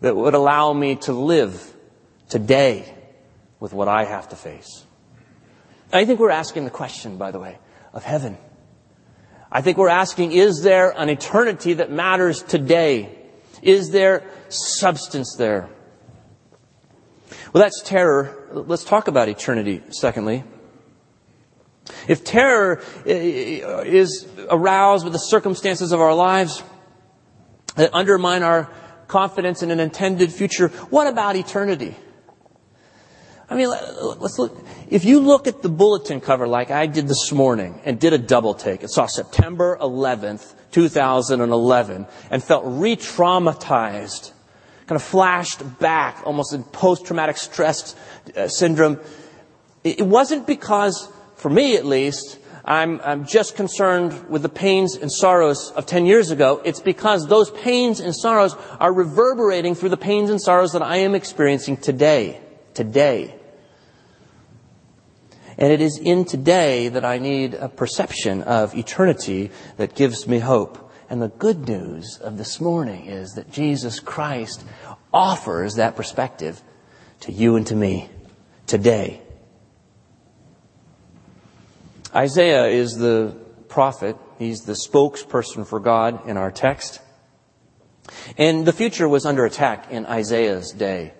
that 0.00 0.16
would 0.16 0.34
allow 0.34 0.72
me 0.72 0.96
to 0.96 1.12
live 1.12 1.74
today 2.30 2.94
with 3.60 3.74
what 3.74 3.86
I 3.86 4.04
have 4.04 4.30
to 4.30 4.36
face? 4.36 4.84
I 5.92 6.06
think 6.06 6.20
we're 6.20 6.30
asking 6.30 6.64
the 6.64 6.70
question, 6.70 7.18
by 7.18 7.32
the 7.32 7.38
way, 7.38 7.58
of 7.92 8.02
heaven. 8.02 8.38
I 9.54 9.60
think 9.60 9.76
we're 9.76 9.90
asking, 9.90 10.32
is 10.32 10.62
there 10.62 10.98
an 10.98 11.10
eternity 11.10 11.74
that 11.74 11.90
matters 11.90 12.42
today? 12.42 13.14
Is 13.60 13.90
there 13.90 14.24
substance 14.48 15.36
there? 15.36 15.68
Well, 17.52 17.62
that's 17.62 17.82
terror. 17.82 18.48
Let's 18.50 18.82
talk 18.82 19.08
about 19.08 19.28
eternity, 19.28 19.82
secondly. 19.90 20.44
If 22.08 22.24
terror 22.24 22.82
eh, 23.04 23.60
eh, 23.60 23.82
is 23.82 24.26
aroused 24.48 25.04
with 25.04 25.12
the 25.12 25.18
circumstances 25.18 25.92
of 25.92 26.00
our 26.00 26.14
lives 26.14 26.62
that 27.76 27.90
undermine 27.92 28.42
our 28.42 28.70
confidence 29.06 29.62
in 29.62 29.70
an 29.70 29.80
intended 29.80 30.32
future, 30.32 30.68
what 30.88 31.06
about 31.06 31.36
eternity? 31.36 31.94
I 33.52 33.54
mean, 33.54 33.68
let's 33.68 34.38
look. 34.38 34.56
If 34.88 35.04
you 35.04 35.20
look 35.20 35.46
at 35.46 35.60
the 35.60 35.68
bulletin 35.68 36.22
cover 36.22 36.48
like 36.48 36.70
I 36.70 36.86
did 36.86 37.06
this 37.06 37.30
morning 37.32 37.78
and 37.84 38.00
did 38.00 38.14
a 38.14 38.18
double 38.18 38.54
take, 38.54 38.82
it 38.82 38.88
saw 38.88 39.04
September 39.04 39.76
11th, 39.78 40.54
2011, 40.70 42.06
and 42.30 42.42
felt 42.42 42.64
re-traumatized, 42.66 44.32
kind 44.86 44.96
of 44.96 45.02
flashed 45.02 45.78
back 45.78 46.22
almost 46.24 46.54
in 46.54 46.64
post-traumatic 46.64 47.36
stress 47.36 47.94
uh, 48.34 48.48
syndrome. 48.48 48.98
It 49.84 50.06
wasn't 50.06 50.46
because, 50.46 51.12
for 51.36 51.50
me 51.50 51.76
at 51.76 51.84
least, 51.84 52.38
I'm, 52.64 53.02
I'm 53.02 53.26
just 53.26 53.54
concerned 53.54 54.30
with 54.30 54.40
the 54.40 54.48
pains 54.48 54.96
and 54.96 55.12
sorrows 55.12 55.72
of 55.72 55.84
10 55.84 56.06
years 56.06 56.30
ago. 56.30 56.62
It's 56.64 56.80
because 56.80 57.26
those 57.26 57.50
pains 57.50 58.00
and 58.00 58.16
sorrows 58.16 58.56
are 58.80 58.94
reverberating 58.94 59.74
through 59.74 59.90
the 59.90 59.98
pains 59.98 60.30
and 60.30 60.40
sorrows 60.40 60.72
that 60.72 60.80
I 60.80 60.98
am 60.98 61.14
experiencing 61.14 61.76
today. 61.76 62.40
Today. 62.72 63.34
And 65.62 65.70
it 65.72 65.80
is 65.80 65.96
in 65.96 66.24
today 66.24 66.88
that 66.88 67.04
I 67.04 67.18
need 67.18 67.54
a 67.54 67.68
perception 67.68 68.42
of 68.42 68.74
eternity 68.74 69.52
that 69.76 69.94
gives 69.94 70.26
me 70.26 70.40
hope. 70.40 70.92
And 71.08 71.22
the 71.22 71.28
good 71.28 71.68
news 71.68 72.18
of 72.20 72.36
this 72.36 72.60
morning 72.60 73.06
is 73.06 73.34
that 73.34 73.52
Jesus 73.52 74.00
Christ 74.00 74.64
offers 75.14 75.76
that 75.76 75.94
perspective 75.94 76.60
to 77.20 77.30
you 77.30 77.54
and 77.54 77.64
to 77.68 77.76
me 77.76 78.10
today. 78.66 79.22
Isaiah 82.12 82.66
is 82.66 82.96
the 82.96 83.36
prophet. 83.68 84.16
He's 84.40 84.62
the 84.62 84.72
spokesperson 84.72 85.64
for 85.64 85.78
God 85.78 86.28
in 86.28 86.36
our 86.36 86.50
text. 86.50 87.00
And 88.36 88.66
the 88.66 88.72
future 88.72 89.08
was 89.08 89.24
under 89.24 89.44
attack 89.44 89.92
in 89.92 90.06
Isaiah's 90.06 90.72
day 90.72 91.14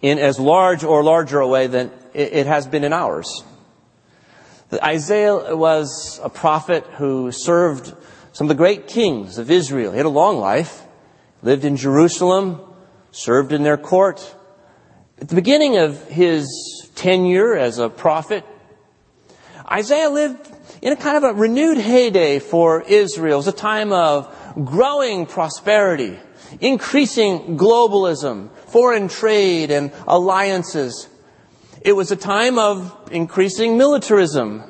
in 0.00 0.18
as 0.18 0.40
large 0.40 0.82
or 0.82 1.04
larger 1.04 1.38
a 1.38 1.46
way 1.46 1.68
than 1.68 1.92
it 2.12 2.48
has 2.48 2.66
been 2.66 2.82
in 2.82 2.92
ours. 2.92 3.44
Isaiah 4.72 5.56
was 5.56 6.20
a 6.22 6.28
prophet 6.28 6.84
who 6.98 7.32
served 7.32 7.94
some 8.32 8.44
of 8.44 8.48
the 8.48 8.54
great 8.54 8.86
kings 8.86 9.38
of 9.38 9.50
Israel. 9.50 9.92
He 9.92 9.96
had 9.96 10.06
a 10.06 10.10
long 10.10 10.38
life, 10.38 10.82
lived 11.42 11.64
in 11.64 11.76
Jerusalem, 11.76 12.60
served 13.10 13.52
in 13.52 13.62
their 13.62 13.78
court. 13.78 14.34
At 15.20 15.28
the 15.28 15.34
beginning 15.34 15.78
of 15.78 16.06
his 16.08 16.46
tenure 16.94 17.56
as 17.56 17.78
a 17.78 17.88
prophet, 17.88 18.44
Isaiah 19.70 20.10
lived 20.10 20.50
in 20.82 20.92
a 20.92 20.96
kind 20.96 21.16
of 21.16 21.24
a 21.24 21.32
renewed 21.32 21.78
heyday 21.78 22.38
for 22.38 22.82
Israel. 22.82 23.34
It 23.34 23.36
was 23.36 23.48
a 23.48 23.52
time 23.52 23.92
of 23.92 24.34
growing 24.64 25.24
prosperity, 25.24 26.18
increasing 26.60 27.56
globalism, 27.56 28.50
foreign 28.66 29.08
trade 29.08 29.70
and 29.70 29.92
alliances. 30.06 31.08
It 31.80 31.92
was 31.92 32.10
a 32.10 32.16
time 32.16 32.58
of 32.58 33.08
increasing 33.12 33.78
militarism. 33.78 34.64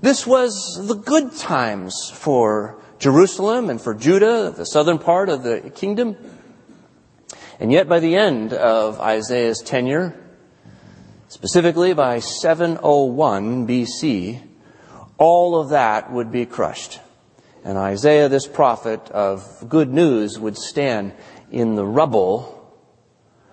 This 0.00 0.26
was 0.26 0.84
the 0.86 0.94
good 0.96 1.32
times 1.36 2.10
for 2.12 2.82
Jerusalem 2.98 3.70
and 3.70 3.80
for 3.80 3.94
Judah, 3.94 4.50
the 4.50 4.66
southern 4.66 4.98
part 4.98 5.28
of 5.28 5.44
the 5.44 5.70
kingdom. 5.74 6.16
And 7.60 7.70
yet 7.70 7.88
by 7.88 8.00
the 8.00 8.16
end 8.16 8.52
of 8.52 9.00
Isaiah's 9.00 9.60
tenure, 9.60 10.18
specifically 11.28 11.94
by 11.94 12.18
701 12.18 13.68
BC, 13.68 14.42
all 15.18 15.60
of 15.60 15.68
that 15.68 16.12
would 16.12 16.32
be 16.32 16.46
crushed. 16.46 16.98
And 17.64 17.78
Isaiah, 17.78 18.28
this 18.28 18.48
prophet 18.48 19.08
of 19.10 19.68
good 19.68 19.92
news, 19.92 20.38
would 20.38 20.58
stand 20.58 21.12
in 21.52 21.76
the 21.76 21.86
rubble 21.86 22.72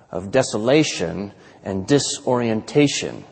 of 0.10 0.32
desolation 0.32 1.34
and 1.64 1.88
disorientation. 1.88 3.24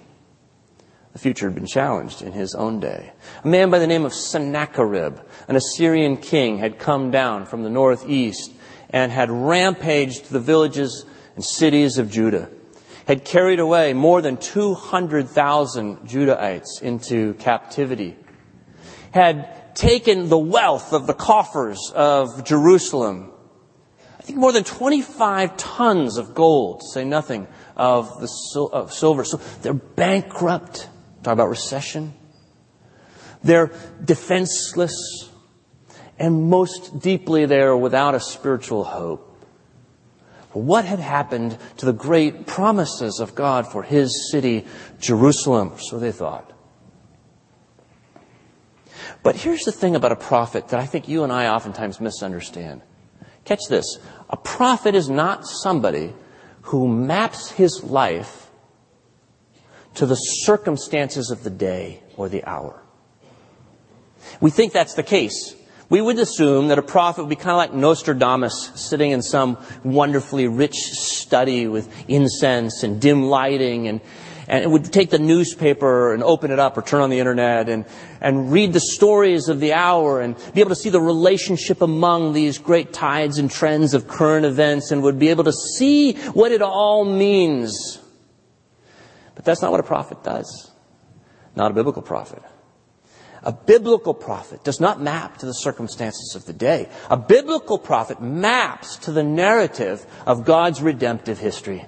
The 1.14 1.20
future 1.20 1.48
had 1.48 1.56
been 1.56 1.66
challenged 1.66 2.22
in 2.22 2.32
his 2.32 2.54
own 2.56 2.80
day. 2.80 3.12
A 3.44 3.48
man 3.48 3.72
by 3.72 3.80
the 3.80 3.88
name 3.88 4.06
of 4.06 4.14
Sennacherib, 4.14 5.18
an 5.48 5.56
Assyrian 5.56 6.18
king, 6.18 6.60
had 6.60 6.80
come 6.80 7.12
down 7.12 7.46
from 7.46 7.64
the 7.64 7.70
northeast 7.70 8.52
and 8.92 9.12
had 9.12 9.32
rampaged 9.32 10.30
the 10.30 10.40
villages 10.40 11.06
and 11.36 11.44
cities 11.44 11.98
of 11.98 12.12
Judah, 12.12 12.50
had 13.06 13.26
carried 13.26 13.60
away 13.60 13.94
more 13.94 14.22
than 14.22 14.38
200,000 14.38 15.98
Judahites 16.08 16.82
into 16.82 17.34
captivity, 17.36 18.16
had 19.12 19.76
taken 19.76 20.30
the 20.30 20.38
wealth 20.38 20.94
of 20.94 21.08
the 21.08 21.14
coffers 21.14 21.92
of 21.96 22.44
Jerusalem, 22.44 23.32
I 24.20 24.22
think 24.22 24.38
more 24.38 24.52
than 24.52 24.64
25 24.64 25.58
tons 25.58 26.18
of 26.18 26.36
gold, 26.36 26.82
to 26.82 26.88
say 26.88 27.04
nothing 27.04 27.48
of 27.80 28.20
the 28.20 28.28
sil- 28.28 28.70
of 28.74 28.94
silver. 28.94 29.24
So 29.24 29.40
they're 29.62 29.74
bankrupt. 29.74 30.90
Talk 31.24 31.34
about 31.34 31.50
recession. 31.50 32.14
They're 33.42 33.72
defenseless. 34.04 35.30
And 36.20 36.50
most 36.50 37.00
deeply, 37.00 37.46
they're 37.46 37.78
without 37.78 38.14
a 38.14 38.20
spiritual 38.20 38.84
hope. 38.84 39.26
What 40.52 40.84
had 40.84 41.00
happened 41.00 41.58
to 41.78 41.86
the 41.86 41.94
great 41.94 42.46
promises 42.46 43.20
of 43.22 43.34
God 43.34 43.72
for 43.72 43.82
His 43.82 44.30
city, 44.30 44.66
Jerusalem? 45.00 45.74
So 45.80 46.00
they 46.00 46.12
thought. 46.12 46.52
But 49.24 49.38
here's 49.38 49.64
the 49.64 49.72
thing 49.72 49.96
about 49.96 50.12
a 50.12 50.18
prophet 50.18 50.68
that 50.70 50.80
I 50.80 50.86
think 50.86 51.08
you 51.08 51.24
and 51.24 51.32
I 51.32 51.48
oftentimes 51.48 52.02
misunderstand. 52.02 52.82
Catch 53.46 53.62
this. 53.70 54.00
A 54.30 54.38
prophet 54.38 54.96
is 54.96 55.10
not 55.10 55.46
somebody 55.46 56.14
who 56.70 56.88
maps 56.88 57.50
his 57.50 57.84
life 57.84 58.52
to 59.96 60.06
the 60.06 60.14
circumstances 60.16 61.32
of 61.32 61.44
the 61.44 61.50
day 61.50 62.00
or 62.16 62.30
the 62.30 62.44
hour. 62.44 62.84
We 64.40 64.52
think 64.52 64.72
that's 64.72 64.94
the 64.94 65.02
case. 65.02 65.56
We 65.90 66.00
would 66.00 66.20
assume 66.20 66.68
that 66.68 66.78
a 66.78 66.84
prophet 66.84 67.24
would 67.24 67.30
be 67.30 67.36
kind 67.36 67.50
of 67.50 67.58
like 67.58 67.74
Nostradamus 67.74 68.72
sitting 68.76 69.10
in 69.10 69.24
some 69.24 69.58
wonderfully 69.84 70.48
rich 70.48 70.76
study 70.76 71.68
with 71.68 71.92
incense 72.08 72.84
and 72.84 73.02
dim 73.02 73.24
lighting 73.24 73.88
and, 73.88 74.00
and 74.50 74.64
it 74.64 74.68
would 74.68 74.92
take 74.92 75.12
the 75.12 75.20
newspaper 75.20 76.12
and 76.12 76.24
open 76.24 76.50
it 76.50 76.58
up 76.58 76.76
or 76.76 76.82
turn 76.82 77.02
on 77.02 77.12
the 77.12 77.20
internet 77.20 77.70
and, 77.70 77.86
and 78.20 78.52
read 78.52 78.74
the 78.74 78.80
stories 78.80 79.48
of 79.48 79.60
the 79.60 79.74
hour 79.74 80.22
and 80.22 80.36
be 80.56 80.60
able 80.60 80.70
to 80.70 80.76
see 80.76 80.90
the 80.90 81.00
relationship 81.00 81.82
among 81.82 82.34
these 82.34 82.58
great 82.58 82.92
tides 82.92 83.38
and 83.38 83.52
trends 83.52 83.94
of 83.94 84.08
current 84.08 84.48
events 84.48 84.90
and 84.90 85.04
would 85.04 85.20
be 85.20 85.30
able 85.30 85.44
to 85.44 85.54
see 85.54 86.14
what 86.34 86.52
it 86.52 86.64
all 86.64 87.06
means. 87.06 88.00
But 89.36 89.46
that's 89.46 89.62
not 89.62 89.70
what 89.70 89.80
a 89.80 89.84
prophet 89.84 90.24
does. 90.24 90.72
Not 91.56 91.70
a 91.70 91.74
biblical 91.76 92.02
prophet. 92.02 92.42
A 93.44 93.54
biblical 93.54 94.16
prophet 94.16 94.64
does 94.64 94.80
not 94.80 95.00
map 95.00 95.38
to 95.38 95.46
the 95.46 95.54
circumstances 95.54 96.36
of 96.36 96.46
the 96.46 96.54
day. 96.54 96.90
A 97.12 97.18
biblical 97.18 97.78
prophet 97.78 98.20
maps 98.20 98.98
to 98.98 99.12
the 99.12 99.24
narrative 99.24 100.06
of 100.26 100.44
God's 100.44 100.82
redemptive 100.82 101.38
history. 101.38 101.86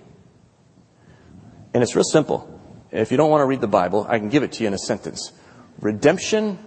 And 1.73 1.81
it's 1.83 1.95
real 1.95 2.03
simple. 2.03 2.59
If 2.91 3.11
you 3.11 3.17
don't 3.17 3.29
want 3.29 3.41
to 3.41 3.45
read 3.45 3.61
the 3.61 3.67
Bible, 3.67 4.05
I 4.07 4.19
can 4.19 4.29
give 4.29 4.43
it 4.43 4.51
to 4.53 4.63
you 4.63 4.67
in 4.67 4.73
a 4.73 4.77
sentence. 4.77 5.31
Redemption, 5.79 6.59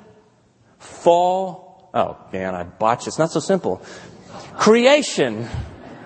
fall, 0.78 1.90
oh 1.92 2.16
man, 2.32 2.54
I 2.54 2.62
botched 2.64 3.02
it. 3.02 3.08
It's 3.08 3.18
not 3.18 3.30
so 3.30 3.40
simple. 3.40 3.82
Creation, 4.56 5.48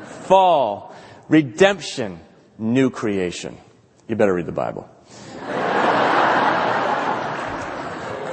fall, 0.05 0.95
redemption, 1.28 2.19
new 2.59 2.90
creation. 2.90 3.57
You 4.09 4.17
better 4.17 4.35
read 4.35 4.47
the 4.47 4.52
Bible. 4.52 4.88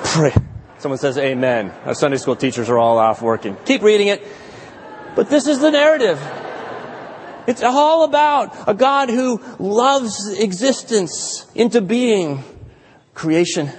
Pray. 0.03 0.33
Someone 0.79 0.97
says 0.99 1.17
amen. 1.17 1.71
Our 1.85 1.93
Sunday 1.93 2.17
school 2.17 2.35
teachers 2.35 2.69
are 2.69 2.77
all 2.77 2.97
off 2.97 3.21
working. 3.21 3.57
Keep 3.65 3.81
reading 3.81 4.07
it. 4.07 4.25
But 5.15 5.29
this 5.29 5.47
is 5.47 5.59
the 5.59 5.71
narrative. 5.71 6.19
It's 7.47 7.63
all 7.63 8.03
about 8.03 8.55
a 8.67 8.73
God 8.73 9.09
who 9.09 9.41
loves 9.59 10.29
existence 10.39 11.45
into 11.55 11.81
being, 11.81 12.43
creation. 13.13 13.71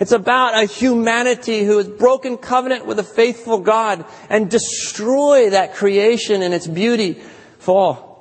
It's 0.00 0.12
about 0.12 0.60
a 0.60 0.66
humanity 0.66 1.64
who 1.64 1.78
has 1.78 1.88
broken 1.88 2.36
covenant 2.36 2.86
with 2.86 2.98
a 2.98 3.04
faithful 3.04 3.58
God 3.58 4.04
and 4.28 4.50
destroy 4.50 5.50
that 5.50 5.74
creation 5.74 6.42
and 6.42 6.52
its 6.52 6.66
beauty, 6.66 7.22
fall. 7.58 8.14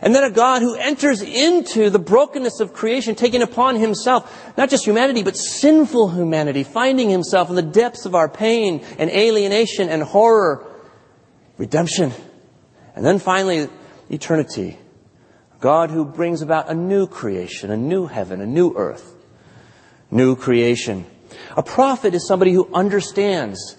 And 0.00 0.14
then 0.14 0.24
a 0.24 0.30
God 0.30 0.62
who 0.62 0.74
enters 0.74 1.22
into 1.22 1.90
the 1.90 1.98
brokenness 1.98 2.60
of 2.60 2.72
creation, 2.72 3.14
taking 3.14 3.42
upon 3.42 3.76
himself 3.76 4.56
not 4.56 4.70
just 4.70 4.84
humanity, 4.84 5.22
but 5.22 5.36
sinful 5.36 6.10
humanity, 6.10 6.62
finding 6.62 7.10
himself 7.10 7.50
in 7.50 7.56
the 7.56 7.62
depths 7.62 8.06
of 8.06 8.14
our 8.14 8.28
pain 8.28 8.84
and 8.98 9.10
alienation 9.10 9.88
and 9.88 10.02
horror, 10.02 10.64
redemption. 11.56 12.12
And 12.94 13.04
then 13.04 13.18
finally, 13.18 13.68
eternity. 14.10 14.78
God 15.60 15.90
who 15.90 16.04
brings 16.04 16.42
about 16.42 16.68
a 16.68 16.74
new 16.74 17.06
creation, 17.06 17.70
a 17.70 17.76
new 17.76 18.06
heaven, 18.06 18.40
a 18.40 18.46
new 18.46 18.74
earth, 18.76 19.14
new 20.10 20.36
creation. 20.36 21.04
A 21.56 21.62
prophet 21.62 22.14
is 22.14 22.26
somebody 22.26 22.52
who 22.52 22.68
understands 22.72 23.76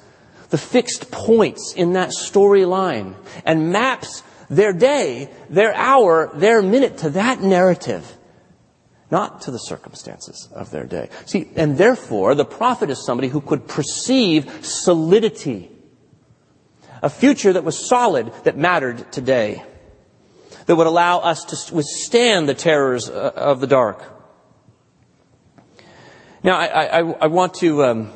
the 0.50 0.58
fixed 0.58 1.12
points 1.12 1.74
in 1.76 1.94
that 1.94 2.10
storyline 2.10 3.16
and 3.46 3.72
maps 3.72 4.24
their 4.50 4.74
day, 4.74 5.30
their 5.50 5.74
hour, 5.74 6.32
their 6.34 6.62
minute 6.62 6.98
to 7.00 7.12
that 7.12 7.42
narrative, 7.42 8.18
not 9.12 9.42
to 9.42 9.52
the 9.52 9.60
circumstances 9.60 10.50
of 10.54 10.72
their 10.72 10.86
day. 10.86 11.10
See, 11.26 11.50
and 11.56 11.78
therefore, 11.78 12.36
the 12.36 12.46
prophet 12.46 12.90
is 12.90 13.06
somebody 13.06 13.28
who 13.28 13.42
could 13.42 13.68
perceive 13.68 14.66
solidity, 14.66 15.72
a 17.02 17.10
future 17.10 17.54
that 17.54 17.64
was 17.64 17.88
solid, 17.88 18.32
that 18.44 18.58
mattered 18.58 19.12
today, 19.12 19.64
that 20.70 20.76
would 20.76 20.86
allow 20.86 21.18
us 21.18 21.46
to 21.46 21.74
withstand 21.74 22.48
the 22.48 22.54
terrors 22.54 23.10
uh, 23.10 23.32
of 23.36 23.60
the 23.60 23.66
dark. 23.66 24.04
Now, 26.44 26.60
I, 26.60 27.00
I, 27.00 27.00
I 27.00 27.28
want 27.28 27.56
to. 27.56 27.84
Um, 27.84 28.12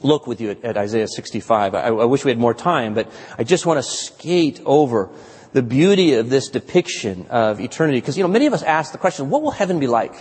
look 0.00 0.26
with 0.26 0.40
you 0.40 0.50
at, 0.50 0.64
at 0.64 0.76
Isaiah 0.76 1.06
65. 1.06 1.76
I, 1.76 1.78
I 1.80 1.90
wish 2.06 2.24
we 2.24 2.32
had 2.32 2.38
more 2.38 2.54
time, 2.54 2.94
but 2.94 3.12
I 3.38 3.44
just 3.44 3.66
want 3.66 3.78
to 3.78 3.84
skate 3.84 4.60
over 4.64 5.10
the 5.52 5.62
beauty 5.62 6.14
of 6.14 6.28
this 6.28 6.48
depiction 6.48 7.26
of 7.28 7.60
eternity. 7.60 8.00
Because, 8.00 8.16
you 8.16 8.24
know, 8.24 8.28
many 8.28 8.46
of 8.46 8.52
us 8.52 8.64
ask 8.64 8.90
the 8.90 8.98
question, 8.98 9.30
what 9.30 9.42
will 9.42 9.52
heaven 9.52 9.78
be 9.78 9.86
like? 9.86 10.14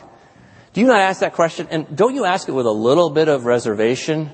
Do 0.73 0.81
you 0.81 0.87
not 0.87 0.99
ask 0.99 1.21
that 1.21 1.33
question? 1.33 1.67
And 1.71 1.97
don't 1.97 2.13
you 2.13 2.25
ask 2.25 2.47
it 2.47 2.51
with 2.51 2.67
a 2.67 2.71
little 2.71 3.09
bit 3.09 3.27
of 3.27 3.45
reservation? 3.45 4.29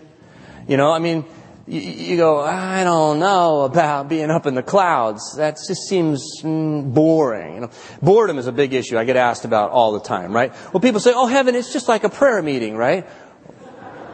You 0.68 0.76
know, 0.76 0.92
I 0.92 1.00
mean, 1.00 1.24
you, 1.68 1.82
you 1.82 2.18
go, 2.18 2.40
I 2.40 2.84
don't 2.84 3.20
know 3.20 3.62
about 3.62 4.08
being 4.08 4.32
up 4.32 4.46
in 4.46 4.56
the 4.56 4.64
clouds. 4.64 5.36
That 5.36 5.58
just 5.68 5.88
seems 5.88 6.42
mm, 6.42 6.94
boring. 6.94 7.56
You 7.56 7.62
know, 7.62 7.70
boredom 8.02 8.38
is 8.38 8.48
a 8.48 8.52
big 8.54 8.74
issue 8.74 8.98
I 8.98 9.04
get 9.04 9.18
asked 9.18 9.44
about 9.44 9.72
all 9.72 9.92
the 9.92 10.00
time, 10.00 10.34
right? 10.34 10.54
Well, 10.74 10.80
people 10.80 11.02
say, 11.02 11.12
oh, 11.14 11.28
heaven, 11.28 11.56
it's 11.56 11.74
just 11.74 11.88
like 11.88 12.04
a 12.04 12.10
prayer 12.10 12.42
meeting, 12.42 12.78
right? 12.78 13.06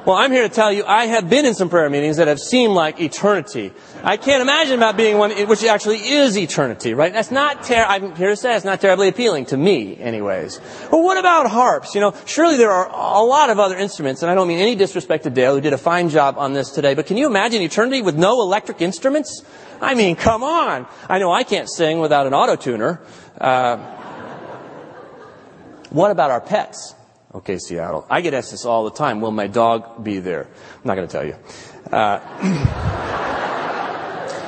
Well, 0.06 0.18
I'm 0.18 0.34
here 0.34 0.44
to 0.44 0.54
tell 0.54 0.70
you, 0.70 0.84
I 0.84 1.06
have 1.06 1.30
been 1.30 1.46
in 1.46 1.54
some 1.54 1.70
prayer 1.70 1.90
meetings 1.90 2.18
that 2.18 2.28
have 2.28 2.40
seemed 2.40 2.74
like 2.74 3.00
eternity. 3.00 3.72
I 4.04 4.18
can't 4.18 4.42
imagine 4.42 4.76
about 4.76 4.98
being 4.98 5.18
one 5.18 5.32
which 5.48 5.64
actually 5.64 6.00
is 6.00 6.38
eternity, 6.38 6.94
right? 6.94 7.14
That's 7.14 7.32
not 7.32 7.64
ter- 7.64 7.86
I'm 7.86 8.14
here 8.18 8.28
to 8.28 8.36
say 8.36 8.54
it's 8.54 8.66
not 8.66 8.82
terribly 8.82 9.08
appealing 9.08 9.46
to 9.46 9.58
me, 9.58 9.98
anyways. 9.98 10.60
But 10.92 10.98
what 10.98 11.18
about 11.18 11.50
harps? 11.50 11.96
You 11.96 12.02
know, 12.02 12.14
surely 12.26 12.58
there 12.58 12.70
are 12.70 12.90
a 12.90 13.24
lot 13.24 13.50
of 13.50 13.60
other 13.60 13.78
instruments, 13.78 14.22
and 14.24 14.30
I 14.30 14.36
don't 14.36 14.50
mean 14.50 14.60
any 14.60 14.76
disrespect 14.76 15.24
to 15.24 15.30
Dale, 15.30 15.56
who 15.56 15.62
did 15.62 15.72
a 15.72 15.78
fine 15.78 16.10
job 16.10 16.38
on 16.38 16.52
this 16.52 16.72
today, 16.72 16.96
but 16.96 17.06
can 17.06 17.16
you 17.16 17.26
imagine 17.26 17.62
eternity 17.62 18.02
with 18.02 18.18
no 18.18 18.42
electric 18.42 18.82
instruments? 18.82 19.46
I 19.80 19.96
mean, 19.96 20.18
come 20.18 20.44
on. 20.44 20.86
I 21.08 21.20
know 21.20 21.32
I 21.32 21.44
can't 21.44 21.70
sing 21.70 22.00
without 22.00 22.28
an 22.28 22.34
auto 22.34 22.58
tuner. 22.58 23.00
Uh, 23.40 23.78
what 25.92 26.12
about 26.12 26.30
our 26.30 26.42
pets? 26.42 26.94
Okay, 27.36 27.58
Seattle. 27.58 28.06
I 28.10 28.22
get 28.22 28.34
asked 28.36 28.52
this 28.52 28.64
all 28.66 28.84
the 28.84 28.92
time. 28.92 29.20
Will 29.20 29.32
my 29.32 29.48
dog 29.48 30.04
be 30.04 30.20
there? 30.20 30.44
I'm 30.44 30.82
not 30.84 30.96
going 30.96 31.08
to 31.08 31.12
tell 31.12 31.26
you. 31.26 31.36
Uh, 31.92 32.20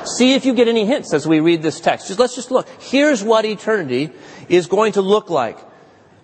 see 0.04 0.34
if 0.34 0.44
you 0.44 0.54
get 0.54 0.68
any 0.68 0.86
hints 0.86 1.12
as 1.12 1.26
we 1.26 1.40
read 1.40 1.62
this 1.62 1.80
text. 1.80 2.06
Just, 2.06 2.20
let's 2.20 2.36
just 2.36 2.52
look. 2.52 2.68
Here's 2.80 3.24
what 3.24 3.44
eternity 3.44 4.10
is 4.48 4.68
going 4.68 4.92
to 4.92 5.02
look 5.02 5.30
like. 5.30 5.58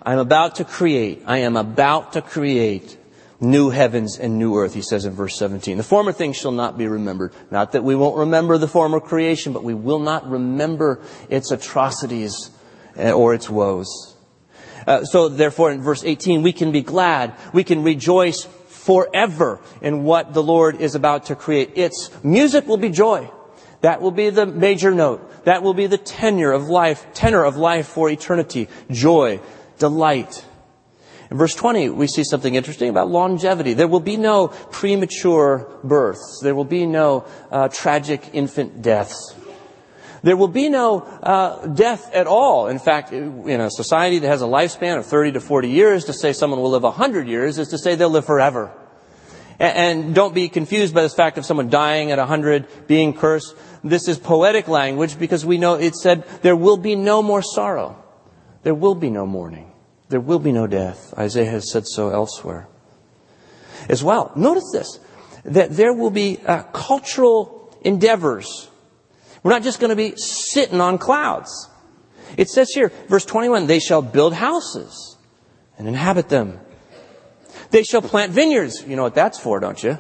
I'm 0.03 0.19
about 0.19 0.57
to 0.57 0.65
create. 0.65 1.25
I 1.27 1.39
am 1.39 1.57
about 1.57 2.13
to 2.13 2.23
create 2.23 2.97
new 3.41 3.71
heavens 3.71 4.19
and 4.19 4.39
new 4.39 4.57
earth, 4.57 4.73
he 4.73 4.83
says 4.83 5.05
in 5.05 5.15
verse 5.15 5.37
17. 5.37 5.77
The 5.77 5.83
former 5.83 6.13
things 6.13 6.37
shall 6.37 6.53
not 6.53 6.79
be 6.79 6.87
remembered. 6.87 7.33
Not 7.51 7.73
that 7.73 7.83
we 7.83 7.97
won't 7.97 8.17
remember 8.17 8.57
the 8.57 8.69
former 8.69 9.01
creation, 9.01 9.53
but 9.53 9.65
we 9.65 9.75
will 9.75 9.99
not 9.99 10.31
remember 10.31 11.01
its 11.29 11.51
atrocities 11.51 12.51
eh, 12.97 13.11
or 13.11 13.35
its 13.35 13.51
woes. 13.51 14.12
Uh, 14.87 15.05
so 15.05 15.29
therefore 15.29 15.71
in 15.71 15.83
verse 15.83 16.05
18, 16.05 16.43
we 16.43 16.53
can 16.53 16.73
be 16.73 16.83
glad, 16.83 17.35
we 17.53 17.65
can 17.65 17.83
rejoice 17.83 18.47
forever 18.67 19.61
in 19.81 20.03
what 20.03 20.35
the 20.35 20.43
Lord 20.43 20.81
is 20.81 20.95
about 20.95 21.27
to 21.27 21.37
create. 21.37 21.77
Its 21.77 22.11
music 22.25 22.67
will 22.67 22.77
be 22.77 22.91
joy. 22.91 23.31
That 23.83 24.01
will 24.01 24.11
be 24.13 24.31
the 24.31 24.47
major 24.47 24.93
note. 24.93 25.45
That 25.45 25.63
will 25.63 25.75
be 25.75 25.87
the 25.87 25.99
tenor 25.99 26.53
of 26.53 26.69
life, 26.69 27.07
tenor 27.15 27.45
of 27.45 27.57
life 27.57 27.89
for 27.89 28.09
eternity. 28.09 28.69
Joy, 28.91 29.41
delight. 29.79 30.45
In 31.31 31.39
verse 31.39 31.55
20, 31.55 31.89
we 31.89 32.07
see 32.07 32.25
something 32.25 32.55
interesting 32.55 32.91
about 32.91 33.09
longevity. 33.09 33.73
There 33.73 33.89
will 33.89 34.01
be 34.01 34.17
no 34.17 34.49
premature 34.49 35.67
births. 35.83 36.41
There 36.43 36.55
will 36.55 36.67
be 36.67 36.87
no 36.87 37.25
uh, 37.51 37.69
tragic 37.69 38.31
infant 38.35 38.83
deaths. 38.83 39.35
There 40.23 40.37
will 40.37 40.49
be 40.49 40.69
no 40.69 41.01
uh, 41.01 41.67
death 41.67 42.13
at 42.15 42.27
all. 42.27 42.69
In 42.69 42.79
fact, 42.79 43.13
in 43.13 43.61
a 43.61 43.71
society 43.71 44.21
that 44.21 44.29
has 44.29 44.41
a 44.41 44.47
lifespan 44.47 44.99
of 44.99 45.07
30 45.07 45.33
to 45.33 45.41
40 45.41 45.69
years, 45.69 46.05
to 46.05 46.13
say 46.13 46.33
someone 46.33 46.61
will 46.61 46.71
live 46.71 46.85
100 46.85 47.27
years 47.27 47.59
is 47.59 47.69
to 47.69 47.79
say 47.79 47.97
they'll 47.97 48.09
live 48.09 48.27
forever. 48.27 48.73
And, 49.59 50.15
don't 50.15 50.35
be 50.35 50.49
confused 50.49 50.95
by 50.95 51.03
this 51.03 51.15
fact 51.15 51.39
of 51.39 51.45
someone 51.45 51.69
dying 51.71 52.11
at 52.11 52.19
100, 52.19 52.87
being 52.89 53.15
cursed. 53.15 53.55
This 53.85 54.09
is 54.09 54.19
poetic 54.19 54.69
language 54.69 55.19
because 55.19 55.45
we 55.45 55.59
know 55.59 55.75
it 55.75 55.95
said 55.95 56.25
there 56.43 56.57
will 56.57 56.77
be 56.77 56.97
no 56.97 57.23
more 57.23 57.43
sorrow. 57.43 58.03
There 58.63 58.75
will 58.75 58.95
be 58.95 59.11
no 59.11 59.27
mourning. 59.27 59.73
There 60.09 60.21
will 60.21 60.39
be 60.39 60.53
no 60.53 60.67
death. 60.67 61.15
Isaiah 61.17 61.51
has 61.51 61.71
said 61.71 61.87
so 61.87 62.11
elsewhere. 62.11 62.69
As 63.89 64.03
well, 64.05 64.33
notice 64.37 64.71
this, 64.73 65.01
that 65.45 65.71
there 65.71 65.93
will 65.93 66.11
be 66.11 66.39
uh, 66.47 66.63
cultural 66.65 67.77
endeavors 67.83 68.69
we're 69.43 69.51
not 69.51 69.63
just 69.63 69.81
going 69.81 69.91
to 69.91 69.97
be 69.97 70.15
sitting 70.17 70.81
on 70.81 70.99
clouds. 70.99 71.69
It 72.37 72.49
says 72.49 72.71
here, 72.71 72.93
verse 73.09 73.25
21, 73.25 73.67
they 73.67 73.81
shall 73.81 74.03
build 74.03 74.35
houses 74.35 75.17
and 75.79 75.89
inhabit 75.89 76.29
them. 76.29 76.61
They 77.71 77.83
shall 77.83 78.03
plant 78.03 78.33
vineyards. 78.33 78.85
You 78.87 78.97
know 78.97 79.03
what 79.03 79.15
that's 79.15 79.39
for, 79.39 79.59
don't 79.61 79.83
you? 79.83 79.99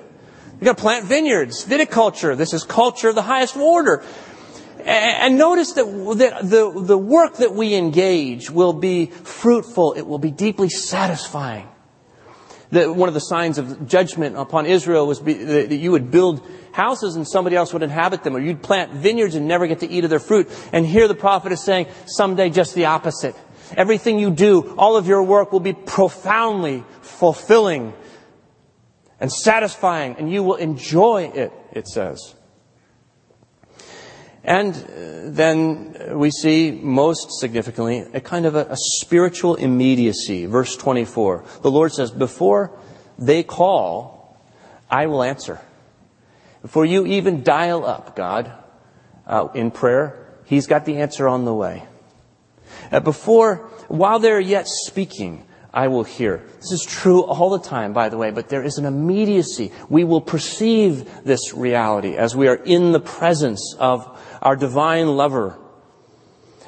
They 0.58 0.66
got 0.66 0.76
to 0.76 0.82
plant 0.82 1.06
vineyards, 1.06 1.64
viticulture. 1.64 2.36
This 2.36 2.52
is 2.52 2.64
culture 2.64 3.08
of 3.08 3.14
the 3.14 3.22
highest 3.22 3.56
order. 3.56 4.04
And 4.84 5.38
notice 5.38 5.72
that 5.72 5.84
the, 5.84 6.82
the 6.84 6.98
work 6.98 7.36
that 7.36 7.54
we 7.54 7.74
engage 7.74 8.50
will 8.50 8.72
be 8.72 9.06
fruitful. 9.06 9.94
It 9.94 10.02
will 10.02 10.18
be 10.18 10.30
deeply 10.30 10.68
satisfying. 10.68 11.68
That 12.72 12.94
one 12.96 13.08
of 13.08 13.14
the 13.14 13.20
signs 13.20 13.58
of 13.58 13.86
judgment 13.86 14.36
upon 14.36 14.66
Israel 14.66 15.06
was 15.06 15.20
that 15.20 15.70
you 15.70 15.92
would 15.92 16.10
build 16.10 16.46
houses 16.72 17.16
and 17.16 17.28
somebody 17.28 17.54
else 17.54 17.72
would 17.72 17.82
inhabit 17.82 18.24
them, 18.24 18.34
or 18.34 18.40
you'd 18.40 18.62
plant 18.62 18.92
vineyards 18.92 19.34
and 19.34 19.46
never 19.46 19.66
get 19.66 19.80
to 19.80 19.88
eat 19.88 20.04
of 20.04 20.10
their 20.10 20.18
fruit. 20.18 20.48
And 20.72 20.84
here 20.86 21.06
the 21.06 21.14
prophet 21.14 21.52
is 21.52 21.62
saying, 21.62 21.86
someday 22.06 22.50
just 22.50 22.74
the 22.74 22.86
opposite. 22.86 23.36
Everything 23.76 24.18
you 24.18 24.30
do, 24.30 24.74
all 24.76 24.96
of 24.96 25.06
your 25.06 25.22
work 25.22 25.52
will 25.52 25.60
be 25.60 25.72
profoundly 25.72 26.84
fulfilling 27.02 27.92
and 29.20 29.30
satisfying, 29.30 30.16
and 30.18 30.32
you 30.32 30.42
will 30.42 30.56
enjoy 30.56 31.30
it, 31.34 31.52
it 31.72 31.86
says. 31.86 32.34
And 34.44 34.74
uh, 34.74 35.30
then 35.30 36.18
we 36.18 36.30
see, 36.30 36.72
most 36.72 37.38
significantly, 37.38 38.04
a 38.12 38.20
kind 38.20 38.44
of 38.44 38.56
a, 38.56 38.66
a, 38.70 38.76
spiritual 38.76 39.54
immediacy. 39.54 40.46
Verse 40.46 40.76
24. 40.76 41.44
The 41.62 41.70
Lord 41.70 41.92
says, 41.92 42.10
Before 42.10 42.76
they 43.18 43.44
call, 43.44 44.36
I 44.90 45.06
will 45.06 45.22
answer. 45.22 45.60
Before 46.60 46.84
you 46.84 47.06
even 47.06 47.42
dial 47.42 47.86
up 47.86 48.16
God 48.16 48.52
uh, 49.26 49.48
in 49.54 49.70
prayer, 49.70 50.18
He's 50.44 50.66
got 50.66 50.84
the 50.84 50.98
answer 50.98 51.28
on 51.28 51.44
the 51.44 51.54
way. 51.54 51.84
Uh, 52.90 53.00
before, 53.00 53.70
while 53.88 54.18
they're 54.18 54.40
yet 54.40 54.66
speaking, 54.66 55.46
I 55.74 55.88
will 55.88 56.04
hear. 56.04 56.42
This 56.60 56.72
is 56.72 56.84
true 56.86 57.22
all 57.22 57.50
the 57.50 57.58
time, 57.58 57.94
by 57.94 58.10
the 58.10 58.18
way, 58.18 58.30
but 58.30 58.50
there 58.50 58.62
is 58.62 58.76
an 58.76 58.84
immediacy. 58.84 59.72
We 59.88 60.04
will 60.04 60.20
perceive 60.20 61.24
this 61.24 61.54
reality 61.54 62.16
as 62.16 62.36
we 62.36 62.48
are 62.48 62.56
in 62.56 62.92
the 62.92 63.00
presence 63.00 63.74
of 63.78 64.20
our 64.42 64.54
divine 64.54 65.16
lover. 65.16 65.58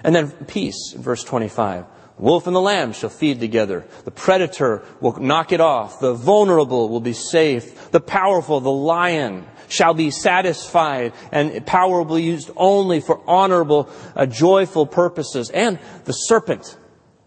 And 0.03 0.15
then 0.15 0.31
peace, 0.47 0.95
verse 0.97 1.23
25. 1.23 1.85
The 2.17 2.23
wolf 2.23 2.47
and 2.47 2.57
the 2.57 2.61
lamb 2.61 2.93
shall 2.93 3.11
feed 3.11 3.41
together. 3.41 3.85
The 4.05 4.11
predator 4.11 4.83
will 5.01 5.19
knock 5.21 5.53
it 5.53 5.61
off. 5.61 6.01
The 6.01 6.15
vulnerable 6.15 6.89
will 6.89 7.01
be 7.01 7.13
safe. 7.13 7.91
The 7.91 8.01
powerful, 8.01 8.61
the 8.61 8.71
lion, 8.71 9.45
shall 9.69 9.93
be 9.93 10.11
satisfied 10.11 11.13
and 11.33 11.67
power 11.67 12.03
will 12.03 12.17
be 12.17 12.23
used 12.23 12.51
only 12.57 13.01
for 13.01 13.21
honorable, 13.29 13.91
uh, 14.15 14.27
joyful 14.27 14.87
purposes. 14.87 15.51
And 15.51 15.79
the 16.05 16.13
serpent, 16.13 16.79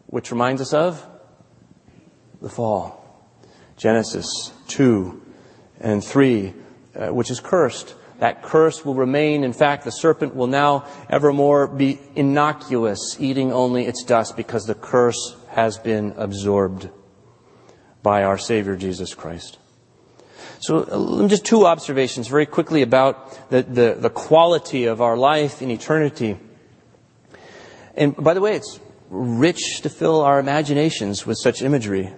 which 0.08 0.32
reminds 0.32 0.62
us 0.62 0.74
of 0.74 1.06
the 2.42 2.50
fall. 2.50 3.04
Genesis 3.78 4.52
2 4.68 5.22
and 5.80 6.04
3, 6.04 6.54
uh, 6.96 7.08
which 7.10 7.30
is 7.32 7.40
cursed. 7.40 7.96
That 8.20 8.42
curse 8.42 8.84
will 8.84 8.96
remain. 8.96 9.44
In 9.44 9.54
fact, 9.54 9.84
the 9.84 9.92
serpent 9.92 10.36
will 10.36 10.48
now 10.48 10.86
evermore 11.10 11.68
be 11.68 12.00
innocuous, 12.16 13.18
eating 13.20 13.54
only 13.54 13.86
its 13.86 14.04
dust 14.04 14.36
because 14.36 14.66
the 14.66 14.74
curse 14.74 15.36
has 15.50 15.78
been 15.78 16.14
absorbed 16.18 16.90
by 18.02 18.24
our 18.24 18.38
Savior 18.38 18.76
Jesus 18.76 19.14
Christ. 19.14 19.60
So 20.60 20.80
uh, 20.80 21.28
just 21.28 21.46
two 21.46 21.66
observations 21.68 22.28
very 22.28 22.48
quickly 22.48 22.82
about 22.82 23.50
the, 23.52 23.62
the, 23.62 23.96
the 24.00 24.10
quality 24.10 24.86
of 24.86 25.02
our 25.02 25.16
life 25.16 25.62
in 25.62 25.70
eternity. 25.70 26.38
And 27.96 28.16
by 28.16 28.34
the 28.34 28.42
way, 28.42 28.56
it's 28.56 28.80
rich 29.10 29.82
to 29.82 29.90
fill 29.90 30.22
our 30.22 30.40
imaginations 30.40 31.26
with 31.26 31.38
such 31.38 31.62
imagery. 31.62 32.12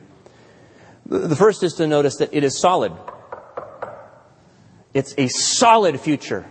The 1.09 1.35
first 1.35 1.63
is 1.63 1.73
to 1.75 1.87
notice 1.87 2.17
that 2.17 2.29
it 2.31 2.43
is 2.43 2.59
solid. 2.59 2.93
It's 4.93 5.15
a 5.17 5.27
solid 5.27 5.99
future. 5.99 6.45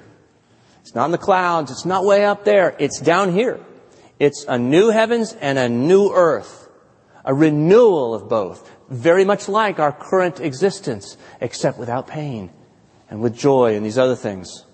It's 0.81 0.95
not 0.95 1.07
in 1.07 1.13
the 1.13 1.19
clouds. 1.19 1.71
It's 1.71 1.85
not 1.85 2.05
way 2.05 2.25
up 2.25 2.45
there. 2.45 2.75
It's 2.79 3.01
down 3.01 3.33
here. 3.33 3.61
It's 4.19 4.45
a 4.49 4.59
new 4.59 4.91
heavens 4.91 5.33
and 5.33 5.59
a 5.59 5.69
new 5.69 6.11
earth. 6.13 6.69
A 7.25 7.33
renewal 7.33 8.15
of 8.15 8.29
both 8.29 8.69
very 8.89 9.25
much 9.25 9.49
like 9.49 9.79
our 9.79 9.93
current 9.93 10.41
existence, 10.41 11.17
except 11.41 11.79
without 11.79 12.07
pain 12.07 12.51
and 13.11 13.21
with 13.21 13.37
joy 13.37 13.77
and 13.77 13.85
these 13.85 13.99
other 13.99 14.17
things. 14.17 14.65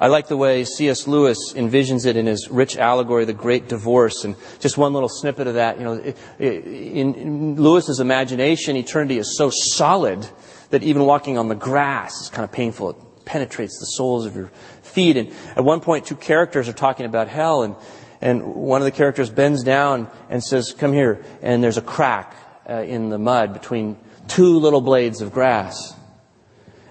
I 0.00 0.06
like 0.06 0.28
the 0.28 0.36
way 0.36 0.64
C.S. 0.64 1.08
Lewis 1.08 1.54
envisions 1.54 2.06
it 2.06 2.16
in 2.16 2.26
his 2.26 2.48
rich 2.48 2.76
allegory, 2.76 3.24
The 3.24 3.32
Great 3.32 3.68
Divorce, 3.68 4.24
and 4.24 4.36
just 4.60 4.78
one 4.78 4.92
little 4.92 5.08
snippet 5.08 5.48
of 5.48 5.54
that. 5.54 5.78
You 5.78 5.84
know, 5.84 6.14
in, 6.38 7.56
Lewis's 7.56 7.98
imagination, 7.98 8.76
eternity 8.76 9.18
is 9.18 9.36
so 9.36 9.50
solid 9.50 10.28
that 10.70 10.84
even 10.84 11.04
walking 11.04 11.36
on 11.36 11.48
the 11.48 11.56
grass 11.56 12.20
is 12.20 12.28
kind 12.28 12.44
of 12.44 12.52
painful. 12.52 12.90
It 12.90 12.96
penetrates 13.24 13.76
the 13.80 13.86
soles 13.86 14.24
of 14.24 14.36
your 14.36 14.52
feet. 14.82 15.16
And 15.16 15.32
at 15.56 15.64
one 15.64 15.80
point, 15.80 16.06
two 16.06 16.16
characters 16.16 16.68
are 16.68 16.72
talking 16.72 17.04
about 17.04 17.26
hell, 17.26 17.62
and, 17.64 17.74
and 18.20 18.54
one 18.54 18.80
of 18.80 18.84
the 18.84 18.92
characters 18.92 19.30
bends 19.30 19.64
down 19.64 20.08
and 20.30 20.44
says, 20.44 20.72
"Come 20.72 20.92
here," 20.92 21.24
and 21.42 21.62
there's 21.62 21.76
a 21.76 21.82
crack 21.82 22.36
uh, 22.70 22.82
in 22.82 23.08
the 23.08 23.18
mud 23.18 23.52
between 23.52 23.96
two 24.28 24.60
little 24.60 24.80
blades 24.80 25.22
of 25.22 25.32
grass. 25.32 25.97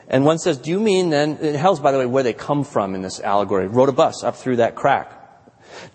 And 0.08 0.24
one 0.26 0.39
says, 0.39 0.58
Do 0.58 0.70
you 0.70 0.80
mean 0.80 1.10
then, 1.10 1.36
hell's 1.36 1.80
by 1.80 1.91
the 1.91 1.98
way 1.98 2.06
where 2.06 2.24
they 2.24 2.34
come 2.34 2.63
from 2.63 2.96
in 2.96 3.02
this 3.02 3.20
allegory, 3.20 3.67
rode 3.67 3.89
a 3.89 3.93
bus 3.93 4.24
up 4.24 4.36
through 4.38 4.58
that 4.58 4.76
crack. 4.76 5.12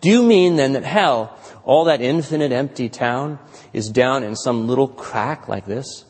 Do 0.01 0.11
you 0.11 0.23
mean 0.23 0.57
then 0.57 0.75
that 0.75 0.85
hell, 0.85 1.37
all 1.65 1.85
that 1.85 2.01
infinite 2.01 2.53
empty 2.53 2.89
town, 2.89 3.39
is 3.73 3.89
down 3.89 4.23
in 4.23 4.37
some 4.37 4.69
little 4.69 4.89
crack 4.89 5.49
like 5.49 5.65
this 5.65 6.05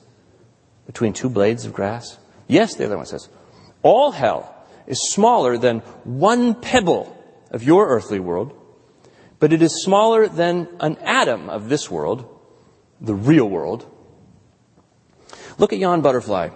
between 0.86 1.12
two 1.12 1.30
blades 1.30 1.64
of 1.64 1.72
grass? 1.72 2.18
Yes, 2.48 2.74
the 2.74 2.86
other 2.86 2.96
one 2.96 3.06
says. 3.06 3.28
All 3.82 4.10
hell 4.10 4.52
is 4.86 5.12
smaller 5.12 5.56
than 5.56 5.80
one 6.04 6.54
pebble 6.54 7.16
of 7.50 7.62
your 7.62 7.88
earthly 7.88 8.18
world, 8.18 8.52
but 9.38 9.52
it 9.52 9.62
is 9.62 9.82
smaller 9.84 10.26
than 10.26 10.68
an 10.80 10.96
atom 10.98 11.48
of 11.48 11.68
this 11.68 11.90
world, 11.90 12.28
the 13.00 13.14
real 13.14 13.48
world. 13.48 13.86
Look 15.58 15.72
at 15.72 15.78
yon 15.78 16.00
butterfly. 16.00 16.50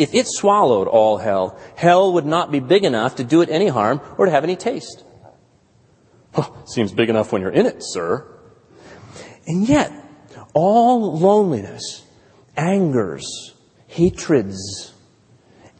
If 0.00 0.14
it 0.14 0.26
swallowed 0.26 0.88
all 0.88 1.18
hell, 1.18 1.58
hell 1.76 2.14
would 2.14 2.24
not 2.24 2.50
be 2.50 2.58
big 2.58 2.84
enough 2.84 3.16
to 3.16 3.24
do 3.24 3.42
it 3.42 3.50
any 3.50 3.68
harm 3.68 4.00
or 4.16 4.24
to 4.24 4.30
have 4.32 4.44
any 4.44 4.56
taste. 4.56 5.04
Oh, 6.34 6.56
seems 6.66 6.90
big 6.90 7.10
enough 7.10 7.32
when 7.32 7.42
you're 7.42 7.50
in 7.50 7.66
it, 7.66 7.82
sir. 7.84 8.26
And 9.46 9.68
yet, 9.68 9.92
all 10.54 11.18
loneliness, 11.18 12.02
angers, 12.56 13.54
hatreds, 13.88 14.94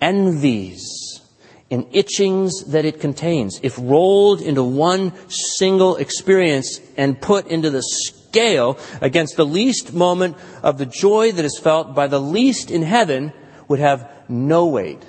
envies, 0.03 1.23
and 1.71 1.87
itchings 1.91 2.67
that 2.67 2.85
it 2.85 3.01
contains, 3.01 3.59
if 3.63 3.79
rolled 3.79 4.43
into 4.43 4.63
one 4.63 5.15
single 5.31 5.97
experience 5.97 6.79
and 6.99 7.19
put 7.19 7.47
into 7.47 7.71
the 7.71 7.83
scale 7.83 8.77
against 9.01 9.39
the 9.39 9.47
least 9.47 9.95
moment 9.95 10.37
of 10.63 10.77
the 10.77 10.85
joy 10.85 11.33
that 11.33 11.47
is 11.47 11.59
felt 11.59 11.95
by 11.95 12.07
the 12.07 12.21
least 12.21 12.71
in 12.71 12.83
heaven 12.83 13.33
would 13.71 13.79
have 13.79 14.11
no 14.29 14.67
weight 14.67 15.01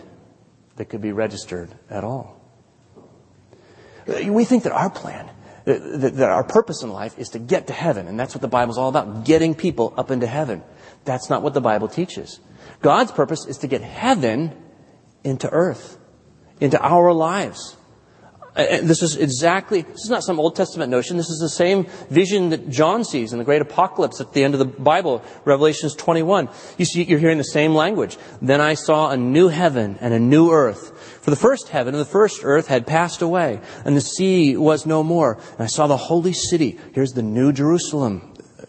that 0.75 0.85
could 0.85 1.01
be 1.01 1.11
registered 1.11 1.67
at 1.89 2.03
all. 2.03 2.39
We 4.05 4.45
think 4.45 4.65
that 4.65 4.71
our 4.71 4.91
plan, 4.91 5.31
that, 5.65 6.21
our 6.21 6.43
purpose 6.43 6.83
in 6.83 6.91
life 6.91 7.17
is 7.17 7.29
to 7.29 7.39
get 7.39 7.65
to 7.67 7.73
heaven, 7.73 8.07
and 8.07 8.19
that's 8.19 8.35
what 8.35 8.41
the 8.43 8.47
Bible's 8.47 8.77
all 8.77 8.89
about, 8.89 9.25
getting 9.25 9.55
people 9.55 9.95
up 9.97 10.11
into 10.11 10.27
heaven. 10.27 10.61
That's 11.05 11.27
not 11.27 11.41
what 11.41 11.55
the 11.55 11.61
Bible 11.61 11.87
teaches. 11.87 12.39
God's 12.83 13.11
purpose 13.11 13.47
is 13.47 13.57
to 13.59 13.67
get 13.67 13.81
heaven 13.81 14.55
into 15.23 15.49
earth, 15.49 15.97
into 16.59 16.79
our 16.79 17.11
lives. 17.13 17.75
And 18.53 18.89
this 18.89 19.01
is 19.01 19.15
exactly, 19.15 19.83
this 19.83 20.03
is 20.03 20.09
not 20.09 20.23
some 20.23 20.37
Old 20.37 20.57
Testament 20.57 20.91
notion. 20.91 21.15
This 21.15 21.29
is 21.29 21.39
the 21.39 21.47
same 21.47 21.85
vision 22.09 22.49
that 22.49 22.69
John 22.69 23.05
sees 23.05 23.31
in 23.31 23.39
the 23.39 23.45
great 23.45 23.61
apocalypse 23.61 24.19
at 24.19 24.33
the 24.33 24.43
end 24.43 24.53
of 24.53 24.59
the 24.59 24.65
Bible, 24.65 25.23
Revelations 25.45 25.95
21. 25.95 26.49
You 26.77 26.83
see, 26.83 27.03
you're 27.03 27.19
hearing 27.19 27.37
the 27.37 27.45
same 27.45 27.73
language. 27.73 28.17
Then 28.41 28.59
I 28.59 28.73
saw 28.73 29.09
a 29.09 29.15
new 29.15 29.47
heaven 29.47 29.97
and 30.01 30.13
a 30.13 30.19
new 30.19 30.51
earth. 30.51 30.91
For 31.21 31.29
the 31.29 31.37
first 31.37 31.69
heaven 31.69 31.93
and 31.93 32.01
the 32.01 32.09
first 32.09 32.41
earth 32.43 32.67
had 32.67 32.85
passed 32.85 33.21
away, 33.21 33.61
and 33.85 33.95
the 33.95 34.01
sea 34.01 34.57
was 34.57 34.85
no 34.85 35.01
more. 35.01 35.39
And 35.53 35.61
I 35.61 35.67
saw 35.67 35.87
the 35.87 35.95
holy 35.95 36.33
city. 36.33 36.77
Here's 36.93 37.13
the 37.13 37.21
new 37.21 37.53
Jerusalem. 37.53 38.33
Uh, 38.59 38.65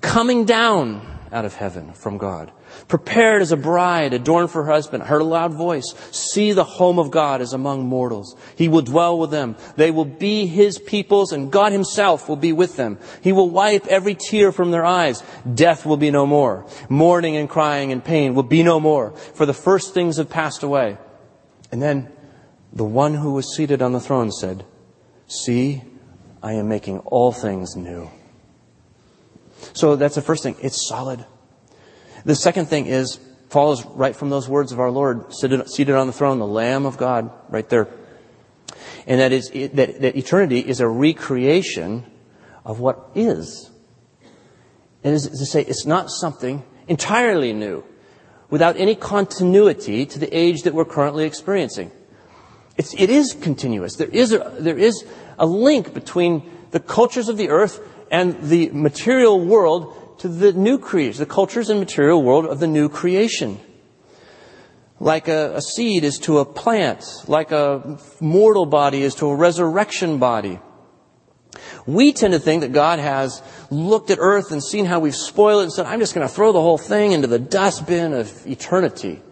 coming 0.00 0.44
down 0.44 1.04
out 1.32 1.44
of 1.44 1.54
heaven 1.54 1.94
from 1.94 2.16
God 2.16 2.52
prepared 2.86 3.42
as 3.42 3.52
a 3.52 3.56
bride 3.56 4.14
adorned 4.14 4.50
for 4.50 4.64
her 4.64 4.72
husband, 4.72 5.02
heard 5.02 5.22
a 5.22 5.24
loud 5.24 5.54
voice, 5.54 5.94
see 6.12 6.52
the 6.52 6.64
home 6.64 6.98
of 6.98 7.10
God 7.10 7.40
is 7.40 7.52
among 7.52 7.86
mortals. 7.86 8.36
He 8.56 8.68
will 8.68 8.82
dwell 8.82 9.18
with 9.18 9.30
them. 9.30 9.56
They 9.76 9.90
will 9.90 10.04
be 10.04 10.46
his 10.46 10.78
peoples 10.78 11.32
and 11.32 11.50
God 11.50 11.72
himself 11.72 12.28
will 12.28 12.36
be 12.36 12.52
with 12.52 12.76
them. 12.76 12.98
He 13.22 13.32
will 13.32 13.50
wipe 13.50 13.86
every 13.86 14.14
tear 14.14 14.52
from 14.52 14.70
their 14.70 14.84
eyes. 14.84 15.22
Death 15.54 15.84
will 15.84 15.96
be 15.96 16.10
no 16.10 16.26
more. 16.26 16.66
Mourning 16.88 17.36
and 17.36 17.48
crying 17.48 17.92
and 17.92 18.04
pain 18.04 18.34
will 18.34 18.42
be 18.42 18.62
no 18.62 18.78
more, 18.78 19.12
for 19.12 19.46
the 19.46 19.54
first 19.54 19.94
things 19.94 20.16
have 20.18 20.30
passed 20.30 20.62
away. 20.62 20.98
And 21.72 21.82
then 21.82 22.10
the 22.72 22.84
one 22.84 23.14
who 23.14 23.32
was 23.32 23.54
seated 23.54 23.82
on 23.82 23.92
the 23.92 24.00
throne 24.00 24.30
said, 24.30 24.64
See, 25.26 25.82
I 26.42 26.52
am 26.52 26.68
making 26.68 27.00
all 27.00 27.32
things 27.32 27.76
new. 27.76 28.10
So 29.72 29.96
that's 29.96 30.14
the 30.14 30.22
first 30.22 30.42
thing. 30.42 30.56
It's 30.62 30.88
solid. 30.88 31.24
The 32.28 32.34
second 32.34 32.66
thing 32.66 32.84
is, 32.84 33.18
follows 33.48 33.86
right 33.86 34.14
from 34.14 34.28
those 34.28 34.50
words 34.50 34.70
of 34.70 34.78
our 34.80 34.90
Lord, 34.90 35.32
seated 35.32 35.94
on 35.94 36.06
the 36.06 36.12
throne, 36.12 36.38
the 36.38 36.46
Lamb 36.46 36.84
of 36.84 36.98
God, 36.98 37.30
right 37.48 37.66
there. 37.70 37.88
And 39.06 39.18
that 39.18 39.32
is, 39.32 39.48
that, 39.48 40.02
that 40.02 40.14
eternity 40.14 40.58
is 40.58 40.80
a 40.80 40.86
recreation 40.86 42.04
of 42.66 42.80
what 42.80 43.12
is. 43.14 43.70
It 45.02 45.14
is 45.14 45.26
to 45.26 45.46
say, 45.46 45.62
it's 45.62 45.86
not 45.86 46.10
something 46.10 46.64
entirely 46.86 47.54
new, 47.54 47.82
without 48.50 48.76
any 48.76 48.94
continuity 48.94 50.04
to 50.04 50.18
the 50.18 50.28
age 50.36 50.64
that 50.64 50.74
we're 50.74 50.84
currently 50.84 51.24
experiencing. 51.24 51.90
It's, 52.76 52.92
it 52.92 53.08
is 53.08 53.32
continuous. 53.32 53.96
There 53.96 54.06
is, 54.06 54.34
a, 54.34 54.54
there 54.58 54.76
is 54.76 55.02
a 55.38 55.46
link 55.46 55.94
between 55.94 56.42
the 56.72 56.80
cultures 56.80 57.30
of 57.30 57.38
the 57.38 57.48
earth 57.48 57.80
and 58.10 58.38
the 58.50 58.68
material 58.68 59.40
world 59.40 59.94
to 60.18 60.28
the 60.28 60.52
new 60.52 60.78
creation, 60.78 61.20
the 61.20 61.26
cultures 61.26 61.70
and 61.70 61.80
material 61.80 62.22
world 62.22 62.46
of 62.46 62.60
the 62.60 62.66
new 62.66 62.88
creation. 62.88 63.60
Like 65.00 65.28
a, 65.28 65.56
a 65.56 65.62
seed 65.62 66.02
is 66.02 66.18
to 66.20 66.38
a 66.38 66.44
plant, 66.44 67.04
like 67.28 67.52
a 67.52 67.98
mortal 68.20 68.66
body 68.66 69.02
is 69.02 69.14
to 69.16 69.26
a 69.26 69.34
resurrection 69.34 70.18
body. 70.18 70.58
We 71.86 72.12
tend 72.12 72.32
to 72.32 72.40
think 72.40 72.62
that 72.62 72.72
God 72.72 72.98
has 72.98 73.42
looked 73.70 74.10
at 74.10 74.18
earth 74.20 74.50
and 74.50 74.62
seen 74.62 74.84
how 74.84 75.00
we've 75.00 75.14
spoiled 75.14 75.60
it 75.60 75.64
and 75.64 75.72
said, 75.72 75.86
I'm 75.86 76.00
just 76.00 76.14
going 76.14 76.26
to 76.26 76.32
throw 76.32 76.52
the 76.52 76.60
whole 76.60 76.78
thing 76.78 77.12
into 77.12 77.28
the 77.28 77.38
dustbin 77.38 78.12
of 78.12 78.46
eternity. 78.46 79.22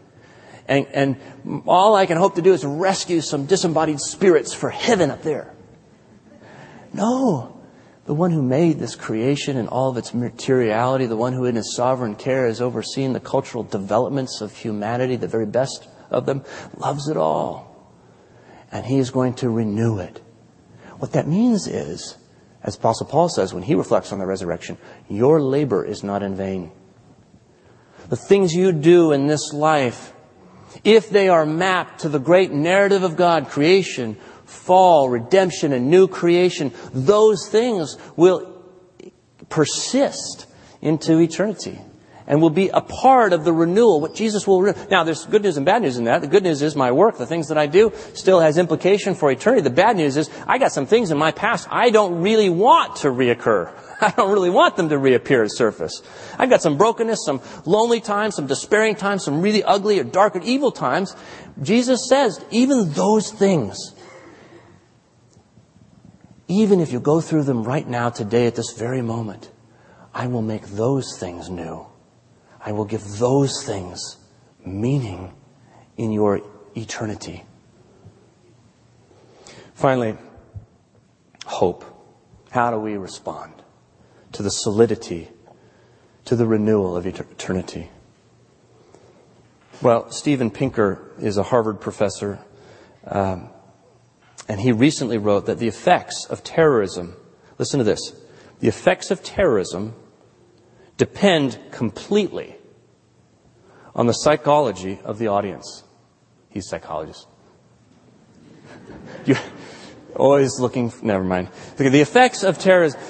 And, 0.68 0.86
and 0.88 1.62
all 1.66 1.94
I 1.94 2.06
can 2.06 2.16
hope 2.16 2.36
to 2.36 2.42
do 2.42 2.52
is 2.52 2.64
rescue 2.64 3.20
some 3.20 3.46
disembodied 3.46 4.00
spirits 4.00 4.54
for 4.54 4.70
heaven 4.70 5.10
up 5.10 5.22
there. 5.22 5.52
No 6.92 7.55
the 8.06 8.14
one 8.14 8.30
who 8.30 8.42
made 8.42 8.78
this 8.78 8.94
creation 8.94 9.56
and 9.56 9.68
all 9.68 9.90
of 9.90 9.96
its 9.96 10.14
materiality, 10.14 11.06
the 11.06 11.16
one 11.16 11.32
who 11.32 11.44
in 11.44 11.56
his 11.56 11.74
sovereign 11.74 12.14
care 12.14 12.46
has 12.46 12.60
overseen 12.60 13.12
the 13.12 13.20
cultural 13.20 13.64
developments 13.64 14.40
of 14.40 14.56
humanity, 14.56 15.16
the 15.16 15.26
very 15.26 15.46
best 15.46 15.88
of 16.08 16.24
them, 16.24 16.44
loves 16.76 17.08
it 17.08 17.16
all. 17.16 17.74
And 18.70 18.86
he 18.86 18.98
is 18.98 19.10
going 19.10 19.34
to 19.34 19.50
renew 19.50 19.98
it. 19.98 20.20
What 20.98 21.12
that 21.12 21.26
means 21.26 21.66
is, 21.66 22.16
as 22.62 22.76
Apostle 22.76 23.06
Paul 23.06 23.28
says 23.28 23.52
when 23.52 23.64
he 23.64 23.74
reflects 23.74 24.12
on 24.12 24.20
the 24.20 24.26
resurrection, 24.26 24.78
your 25.08 25.40
labor 25.40 25.84
is 25.84 26.04
not 26.04 26.22
in 26.22 26.36
vain. 26.36 26.70
The 28.08 28.16
things 28.16 28.54
you 28.54 28.70
do 28.70 29.10
in 29.10 29.26
this 29.26 29.52
life, 29.52 30.12
if 30.84 31.10
they 31.10 31.28
are 31.28 31.44
mapped 31.44 32.00
to 32.00 32.08
the 32.08 32.20
great 32.20 32.52
narrative 32.52 33.02
of 33.02 33.16
God, 33.16 33.48
creation, 33.48 34.16
fall, 34.46 35.08
redemption, 35.08 35.72
and 35.72 35.90
new 35.90 36.08
creation, 36.08 36.72
those 36.92 37.48
things 37.48 37.96
will 38.16 38.62
persist 39.48 40.46
into 40.80 41.18
eternity 41.18 41.78
and 42.26 42.42
will 42.42 42.50
be 42.50 42.68
a 42.68 42.80
part 42.80 43.32
of 43.32 43.44
the 43.44 43.52
renewal, 43.52 44.00
what 44.00 44.14
Jesus 44.14 44.46
will 44.46 44.62
renew. 44.62 44.78
Now, 44.90 45.04
there's 45.04 45.24
good 45.26 45.42
news 45.42 45.56
and 45.56 45.64
bad 45.64 45.82
news 45.82 45.96
in 45.96 46.04
that. 46.04 46.22
The 46.22 46.26
good 46.26 46.42
news 46.42 46.60
is 46.60 46.74
my 46.74 46.90
work, 46.90 47.18
the 47.18 47.26
things 47.26 47.48
that 47.48 47.58
I 47.58 47.66
do, 47.66 47.92
still 48.14 48.40
has 48.40 48.58
implication 48.58 49.14
for 49.14 49.30
eternity. 49.30 49.62
The 49.62 49.70
bad 49.70 49.96
news 49.96 50.16
is 50.16 50.28
I 50.46 50.58
got 50.58 50.72
some 50.72 50.86
things 50.86 51.10
in 51.10 51.18
my 51.18 51.30
past 51.30 51.68
I 51.70 51.90
don't 51.90 52.20
really 52.22 52.50
want 52.50 52.96
to 52.96 53.08
reoccur. 53.08 53.72
I 54.00 54.10
don't 54.10 54.32
really 54.32 54.50
want 54.50 54.76
them 54.76 54.88
to 54.88 54.98
reappear 54.98 55.44
at 55.44 55.52
surface. 55.52 56.02
I've 56.38 56.50
got 56.50 56.62
some 56.62 56.76
brokenness, 56.76 57.24
some 57.24 57.40
lonely 57.64 58.00
times, 58.00 58.34
some 58.34 58.46
despairing 58.46 58.96
times, 58.96 59.24
some 59.24 59.40
really 59.40 59.62
ugly 59.62 60.00
or 60.00 60.04
dark 60.04 60.36
or 60.36 60.42
evil 60.42 60.72
times. 60.72 61.14
Jesus 61.62 62.08
says, 62.08 62.44
even 62.50 62.90
those 62.92 63.30
things 63.30 63.94
even 66.48 66.80
if 66.80 66.92
you 66.92 67.00
go 67.00 67.20
through 67.20 67.42
them 67.42 67.64
right 67.64 67.86
now, 67.86 68.10
today, 68.10 68.46
at 68.46 68.54
this 68.54 68.72
very 68.72 69.02
moment, 69.02 69.50
I 70.14 70.26
will 70.28 70.42
make 70.42 70.66
those 70.66 71.18
things 71.18 71.50
new. 71.50 71.86
I 72.64 72.72
will 72.72 72.84
give 72.84 73.18
those 73.18 73.64
things 73.64 74.16
meaning 74.64 75.32
in 75.96 76.12
your 76.12 76.40
eternity. 76.74 77.44
Finally, 79.74 80.16
hope. 81.44 81.84
How 82.50 82.70
do 82.70 82.78
we 82.78 82.96
respond 82.96 83.52
to 84.32 84.42
the 84.42 84.50
solidity, 84.50 85.28
to 86.24 86.36
the 86.36 86.46
renewal 86.46 86.96
of 86.96 87.06
eternity? 87.06 87.90
Well, 89.82 90.10
Steven 90.10 90.50
Pinker 90.50 91.12
is 91.18 91.36
a 91.36 91.42
Harvard 91.42 91.80
professor. 91.80 92.38
Um, 93.04 93.50
and 94.48 94.60
he 94.60 94.72
recently 94.72 95.18
wrote 95.18 95.46
that 95.46 95.58
the 95.58 95.68
effects 95.68 96.24
of 96.26 96.44
terrorism, 96.44 97.16
listen 97.58 97.78
to 97.78 97.84
this, 97.84 98.14
the 98.60 98.68
effects 98.68 99.10
of 99.10 99.22
terrorism 99.22 99.94
depend 100.96 101.58
completely 101.72 102.56
on 103.94 104.06
the 104.06 104.12
psychology 104.12 105.00
of 105.04 105.18
the 105.18 105.28
audience. 105.28 105.82
He's 106.48 106.66
a 106.66 106.68
psychologist. 106.68 107.26
you 109.26 109.36
always 110.14 110.58
looking, 110.60 110.92
never 111.02 111.24
mind. 111.24 111.48
The 111.76 112.00
effects 112.00 112.42
of 112.42 112.58
terrorism. 112.58 113.00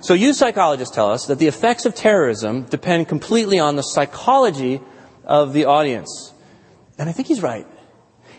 So 0.00 0.14
you 0.14 0.32
psychologists 0.32 0.94
tell 0.94 1.10
us 1.10 1.26
that 1.26 1.38
the 1.38 1.46
effects 1.46 1.86
of 1.86 1.94
terrorism 1.94 2.62
depend 2.64 3.08
completely 3.08 3.58
on 3.58 3.76
the 3.76 3.82
psychology 3.82 4.80
of 5.24 5.52
the 5.52 5.64
audience. 5.64 6.32
And 6.98 7.08
I 7.08 7.12
think 7.12 7.28
he's 7.28 7.42
right. 7.42 7.66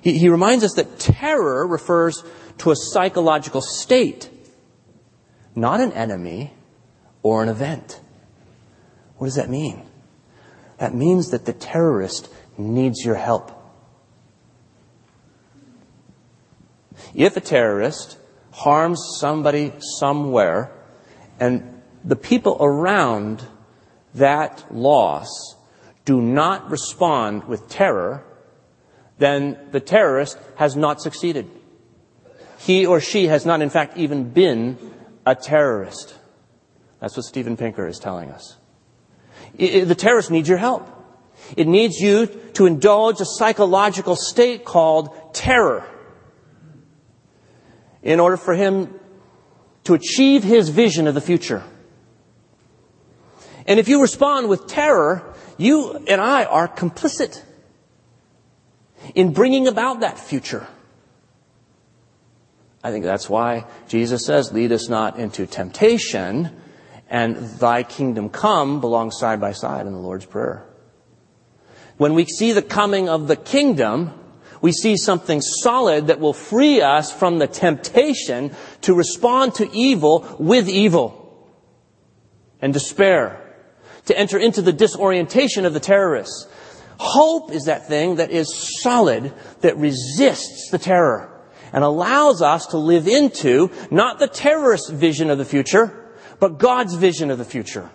He, 0.02 0.18
he 0.18 0.30
reminds 0.30 0.64
us 0.64 0.74
that 0.76 1.00
terror 1.00 1.66
refers 1.68 2.24
to 2.60 2.72
a 2.72 2.76
psychological 2.76 3.62
state, 3.62 4.30
not 5.56 5.80
an 5.80 5.92
enemy 5.94 6.54
or 7.24 7.44
an 7.44 7.50
event. 7.50 8.00
What 9.18 9.28
does 9.28 9.36
that 9.36 9.50
mean? 9.50 9.86
That 10.78 10.94
means 10.94 11.32
that 11.32 11.46
the 11.46 11.54
terrorist 11.54 12.30
needs 12.58 13.04
your 13.04 13.16
help. 13.16 13.52
If 17.14 17.38
a 17.38 17.42
terrorist 17.42 18.18
harms 18.52 19.18
somebody 19.20 19.74
somewhere 19.80 20.72
and 21.40 21.82
the 22.04 22.16
people 22.16 22.58
around 22.60 23.44
that 24.16 24.66
loss 24.74 25.56
do 26.06 26.22
not 26.22 26.70
respond 26.70 27.44
with 27.46 27.70
terror, 27.70 28.24
then 29.18 29.58
the 29.72 29.80
terrorist 29.80 30.38
has 30.56 30.76
not 30.76 31.02
succeeded 31.02 31.50
he 32.58 32.86
or 32.86 33.00
she 33.00 33.28
has 33.28 33.46
not, 33.46 33.62
in 33.62 33.70
fact, 33.70 33.98
even 33.98 34.30
been 34.30 34.78
a 35.26 35.36
terrorist. 35.36 36.16
That's 37.00 37.16
what 37.16 37.26
Steven 37.26 37.58
Pinker 37.58 37.88
is 37.88 38.00
telling 38.00 38.32
us. 38.32 38.58
The 39.58 39.96
terrorist 39.96 40.32
needs 40.32 40.50
your 40.50 40.58
help. 40.58 40.88
It 41.56 41.68
needs 41.68 42.00
you 42.00 42.26
to 42.54 42.66
indulge 42.66 43.22
a 43.22 43.26
psychological 43.26 44.16
state 44.16 44.66
called 44.66 45.34
terror 45.34 45.86
in 48.02 48.20
order 48.20 48.38
for 48.38 48.54
him 48.54 49.00
to 49.84 49.94
achieve 49.94 50.44
his 50.44 50.70
vision 50.70 51.08
of 51.08 51.14
the 51.14 51.22
future. 51.22 51.64
And 53.66 53.80
if 53.80 53.88
you 53.88 54.02
respond 54.02 54.50
with 54.50 54.68
terror, 54.68 55.34
you 55.58 55.92
and 56.08 56.22
I 56.22 56.46
are 56.46 56.68
complicit 56.68 57.42
in 59.14 59.34
bringing 59.34 59.68
about 59.68 60.02
that 60.02 60.18
future. 60.18 60.68
I 62.84 62.92
think 62.92 63.06
that's 63.06 63.30
why 63.30 63.66
Jesus 63.88 64.26
says, 64.26 64.54
lead 64.54 64.72
us 64.72 64.88
not 64.88 65.18
into 65.20 65.46
temptation 65.46 66.52
and 67.10 67.38
thy 67.38 67.84
kingdom 67.84 68.30
come 68.30 68.82
belong 68.82 69.12
side 69.12 69.40
by 69.40 69.54
side 69.54 69.88
in 69.88 69.94
the 69.94 70.00
Lord's 70.00 70.26
Prayer. 70.26 70.66
When 71.98 72.14
we 72.14 72.26
see 72.26 72.52
the 72.52 72.62
coming 72.62 73.10
of 73.10 73.28
the 73.28 73.36
kingdom, 73.36 74.14
we 74.62 74.72
see 74.72 74.98
something 74.98 75.42
solid 75.42 76.08
that 76.08 76.20
will 76.20 76.34
free 76.34 76.82
us 76.82 77.12
from 77.12 77.40
the 77.40 77.48
temptation 77.48 78.52
to 78.82 78.94
respond 78.94 79.56
to 79.56 79.72
evil 79.72 80.36
with 80.40 80.70
evil 80.70 81.24
and 82.62 82.74
despair, 82.74 83.42
to 84.06 84.18
enter 84.18 84.38
into 84.38 84.62
the 84.62 84.74
disorientation 84.74 85.66
of 85.66 85.74
the 85.74 85.80
terrorists. 85.80 86.48
Hope 87.00 87.52
is 87.52 87.66
that 87.66 87.88
thing 87.88 88.16
that 88.16 88.32
is 88.32 88.82
solid, 88.82 89.34
that 89.62 89.78
resists 89.78 90.70
the 90.72 90.80
terror 90.80 91.37
and 91.74 91.84
allows 91.84 92.42
us 92.42 92.68
to 92.68 92.78
live 92.78 93.08
into 93.08 93.72
not 93.92 94.20
the 94.20 94.28
terrorist 94.28 94.92
vision 94.92 95.30
of 95.30 95.38
the 95.38 95.46
future, 95.46 96.14
but 96.40 96.58
God's 96.58 96.96
vision 96.96 97.32
of 97.32 97.38
the 97.38 97.46
future. 97.46 97.90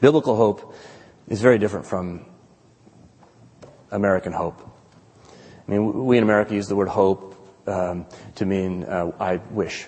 Biblical 0.00 0.36
hope 0.36 0.74
is 1.26 1.40
very 1.40 1.58
different 1.58 1.86
from 1.86 2.24
American 3.90 4.32
hope. 4.32 4.60
I 5.66 5.70
mean, 5.70 6.06
we 6.06 6.16
in 6.16 6.22
America 6.22 6.54
use 6.54 6.68
the 6.68 6.76
word 6.76 6.88
hope 6.88 7.34
um, 7.66 8.06
to 8.36 8.46
mean 8.46 8.84
uh, 8.84 9.12
I 9.18 9.36
wish. 9.36 9.86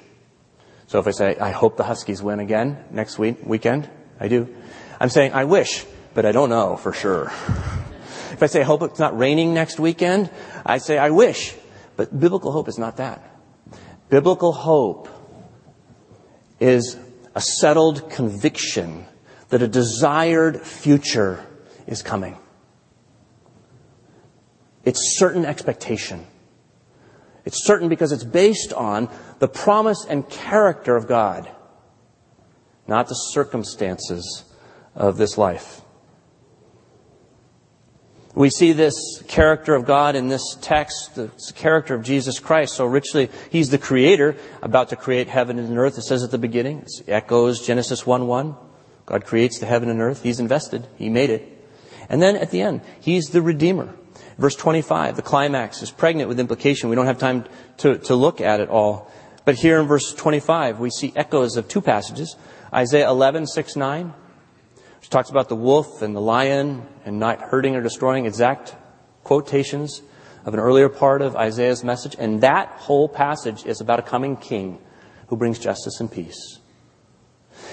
So 0.86 0.98
if 0.98 1.06
I 1.06 1.12
say 1.12 1.36
I 1.38 1.50
hope 1.50 1.76
the 1.76 1.84
Huskies 1.84 2.22
win 2.22 2.40
again 2.40 2.84
next 2.90 3.18
week 3.18 3.38
weekend, 3.44 3.88
I 4.18 4.28
do. 4.28 4.54
I'm 4.98 5.08
saying 5.08 5.32
I 5.32 5.44
wish, 5.44 5.86
but 6.12 6.26
I 6.26 6.32
don't 6.32 6.50
know 6.50 6.76
for 6.76 6.92
sure. 6.92 7.32
if 8.40 8.44
I 8.44 8.46
say 8.46 8.60
I 8.62 8.64
hope 8.64 8.80
it's 8.82 8.98
not 8.98 9.18
raining 9.18 9.52
next 9.52 9.78
weekend, 9.78 10.30
I 10.64 10.78
say 10.78 10.96
I 10.96 11.10
wish. 11.10 11.54
But 11.96 12.18
biblical 12.18 12.52
hope 12.52 12.68
is 12.68 12.78
not 12.78 12.96
that. 12.96 13.22
Biblical 14.08 14.52
hope 14.52 15.10
is 16.58 16.96
a 17.34 17.40
settled 17.42 18.08
conviction 18.08 19.04
that 19.50 19.60
a 19.60 19.68
desired 19.68 20.62
future 20.62 21.46
is 21.86 22.02
coming. 22.02 22.38
It's 24.86 25.18
certain 25.18 25.44
expectation. 25.44 26.26
It's 27.44 27.66
certain 27.66 27.90
because 27.90 28.10
it's 28.10 28.24
based 28.24 28.72
on 28.72 29.10
the 29.38 29.48
promise 29.48 30.06
and 30.08 30.26
character 30.30 30.96
of 30.96 31.06
God, 31.06 31.46
not 32.88 33.06
the 33.08 33.14
circumstances 33.14 34.44
of 34.94 35.18
this 35.18 35.36
life. 35.36 35.79
We 38.34 38.48
see 38.48 38.72
this 38.72 39.22
character 39.26 39.74
of 39.74 39.86
God 39.86 40.14
in 40.14 40.28
this 40.28 40.56
text, 40.60 41.16
the 41.16 41.30
character 41.56 41.94
of 41.94 42.04
Jesus 42.04 42.38
Christ 42.38 42.74
so 42.74 42.86
richly. 42.86 43.28
He's 43.50 43.70
the 43.70 43.78
creator, 43.78 44.36
about 44.62 44.90
to 44.90 44.96
create 44.96 45.26
heaven 45.26 45.58
and 45.58 45.76
earth. 45.76 45.98
It 45.98 46.02
says 46.02 46.22
at 46.22 46.30
the 46.30 46.38
beginning. 46.38 46.82
It 46.82 47.08
echoes 47.08 47.66
Genesis 47.66 48.06
1 48.06 48.28
1. 48.28 48.54
God 49.06 49.24
creates 49.24 49.58
the 49.58 49.66
heaven 49.66 49.88
and 49.88 50.00
earth. 50.00 50.22
He's 50.22 50.38
invested. 50.38 50.86
He 50.96 51.08
made 51.08 51.30
it. 51.30 51.60
And 52.08 52.22
then 52.22 52.36
at 52.36 52.52
the 52.52 52.60
end, 52.60 52.82
He's 53.00 53.30
the 53.30 53.42
Redeemer. 53.42 53.94
Verse 54.38 54.54
25, 54.54 55.16
the 55.16 55.22
climax 55.22 55.82
is 55.82 55.90
pregnant 55.90 56.28
with 56.28 56.40
implication. 56.40 56.88
We 56.88 56.96
don't 56.96 57.06
have 57.06 57.18
time 57.18 57.44
to, 57.78 57.98
to 57.98 58.14
look 58.14 58.40
at 58.40 58.60
it 58.60 58.68
all. 58.68 59.10
But 59.44 59.56
here 59.56 59.80
in 59.80 59.86
verse 59.86 60.14
25, 60.14 60.78
we 60.78 60.90
see 60.90 61.12
echoes 61.16 61.56
of 61.56 61.68
two 61.68 61.80
passages. 61.80 62.36
Isaiah 62.72 63.10
11, 63.10 63.48
6, 63.48 63.76
9, 63.76 64.14
which 65.00 65.08
talks 65.08 65.30
about 65.30 65.48
the 65.48 65.56
wolf 65.56 66.02
and 66.02 66.14
the 66.14 66.20
lion 66.20 66.86
and 67.04 67.18
not 67.18 67.40
hurting 67.40 67.74
or 67.74 67.82
destroying, 67.82 68.26
exact 68.26 68.76
quotations 69.24 70.02
of 70.44 70.54
an 70.54 70.60
earlier 70.60 70.88
part 70.88 71.22
of 71.22 71.36
Isaiah's 71.36 71.82
message. 71.82 72.16
And 72.18 72.42
that 72.42 72.68
whole 72.68 73.08
passage 73.08 73.64
is 73.64 73.80
about 73.80 73.98
a 73.98 74.02
coming 74.02 74.36
king 74.36 74.78
who 75.28 75.36
brings 75.36 75.58
justice 75.58 76.00
and 76.00 76.10
peace. 76.10 76.58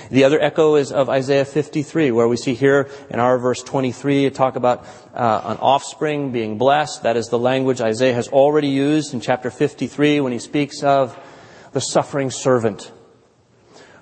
The 0.10 0.24
other 0.24 0.40
echo 0.40 0.76
is 0.76 0.92
of 0.92 1.10
Isaiah 1.10 1.44
53, 1.44 2.12
where 2.12 2.28
we 2.28 2.38
see 2.38 2.54
here 2.54 2.90
in 3.10 3.20
our 3.20 3.38
verse 3.38 3.62
23 3.62 4.30
talk 4.30 4.56
about 4.56 4.86
uh, 5.14 5.42
an 5.46 5.58
offspring 5.58 6.32
being 6.32 6.58
blessed. 6.58 7.04
That 7.04 7.18
is 7.18 7.28
the 7.28 7.40
language 7.40 7.82
Isaiah 7.82 8.14
has 8.14 8.28
already 8.30 8.70
used 8.70 9.14
in 9.14 9.20
chapter 9.20 9.50
53 9.50 10.22
when 10.22 10.32
he 10.32 10.40
speaks 10.40 10.82
of 10.82 11.18
the 11.74 11.82
suffering 11.82 12.32
servant 12.32 12.92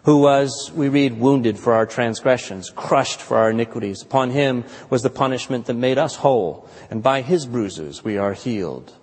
who 0.06 0.20
was, 0.20 0.72
we 0.76 0.88
read, 0.88 1.20
wounded 1.20 1.58
for 1.58 1.74
our 1.74 1.88
transgressions, 1.88 2.70
crushed 2.70 3.20
for 3.20 3.38
our 3.38 3.50
iniquities. 3.50 4.04
Upon 4.04 4.30
him 4.30 4.64
was 4.90 5.02
the 5.02 5.10
punishment 5.10 5.66
that 5.66 5.74
made 5.74 5.98
us 5.98 6.16
whole, 6.16 6.70
and 6.92 7.02
by 7.02 7.22
his 7.22 7.48
bruises 7.48 8.04
we 8.04 8.18
are 8.18 8.34
healed. 8.34 8.94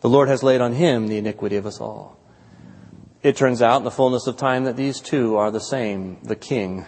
The 0.00 0.08
Lord 0.08 0.28
has 0.28 0.42
laid 0.42 0.62
on 0.62 0.72
him 0.72 1.06
the 1.06 1.18
iniquity 1.18 1.56
of 1.56 1.66
us 1.66 1.82
all. 1.82 2.18
It 3.22 3.36
turns 3.36 3.60
out 3.60 3.78
in 3.78 3.84
the 3.84 3.90
fullness 3.90 4.26
of 4.26 4.38
time 4.38 4.64
that 4.64 4.76
these 4.76 5.00
two 5.00 5.36
are 5.36 5.50
the 5.50 5.60
same, 5.60 6.16
the 6.22 6.36
king 6.36 6.86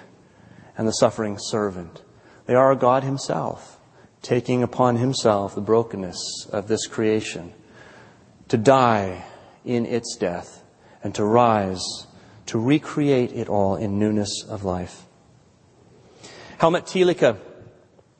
and 0.78 0.88
the 0.88 0.92
suffering 0.92 1.36
servant. 1.38 2.02
They 2.46 2.54
are 2.54 2.74
God 2.74 3.04
himself, 3.04 3.78
taking 4.22 4.62
upon 4.62 4.96
himself 4.96 5.54
the 5.54 5.60
brokenness 5.60 6.46
of 6.50 6.66
this 6.66 6.86
creation, 6.86 7.52
to 8.48 8.56
die 8.56 9.26
in 9.66 9.84
its 9.84 10.16
death 10.16 10.64
and 11.04 11.14
to 11.14 11.26
rise 11.26 12.06
to 12.52 12.58
recreate 12.58 13.32
it 13.32 13.48
all 13.48 13.76
in 13.76 13.98
newness 13.98 14.44
of 14.46 14.62
life. 14.62 15.06
Helmut 16.58 16.84
Thielicke 16.84 17.38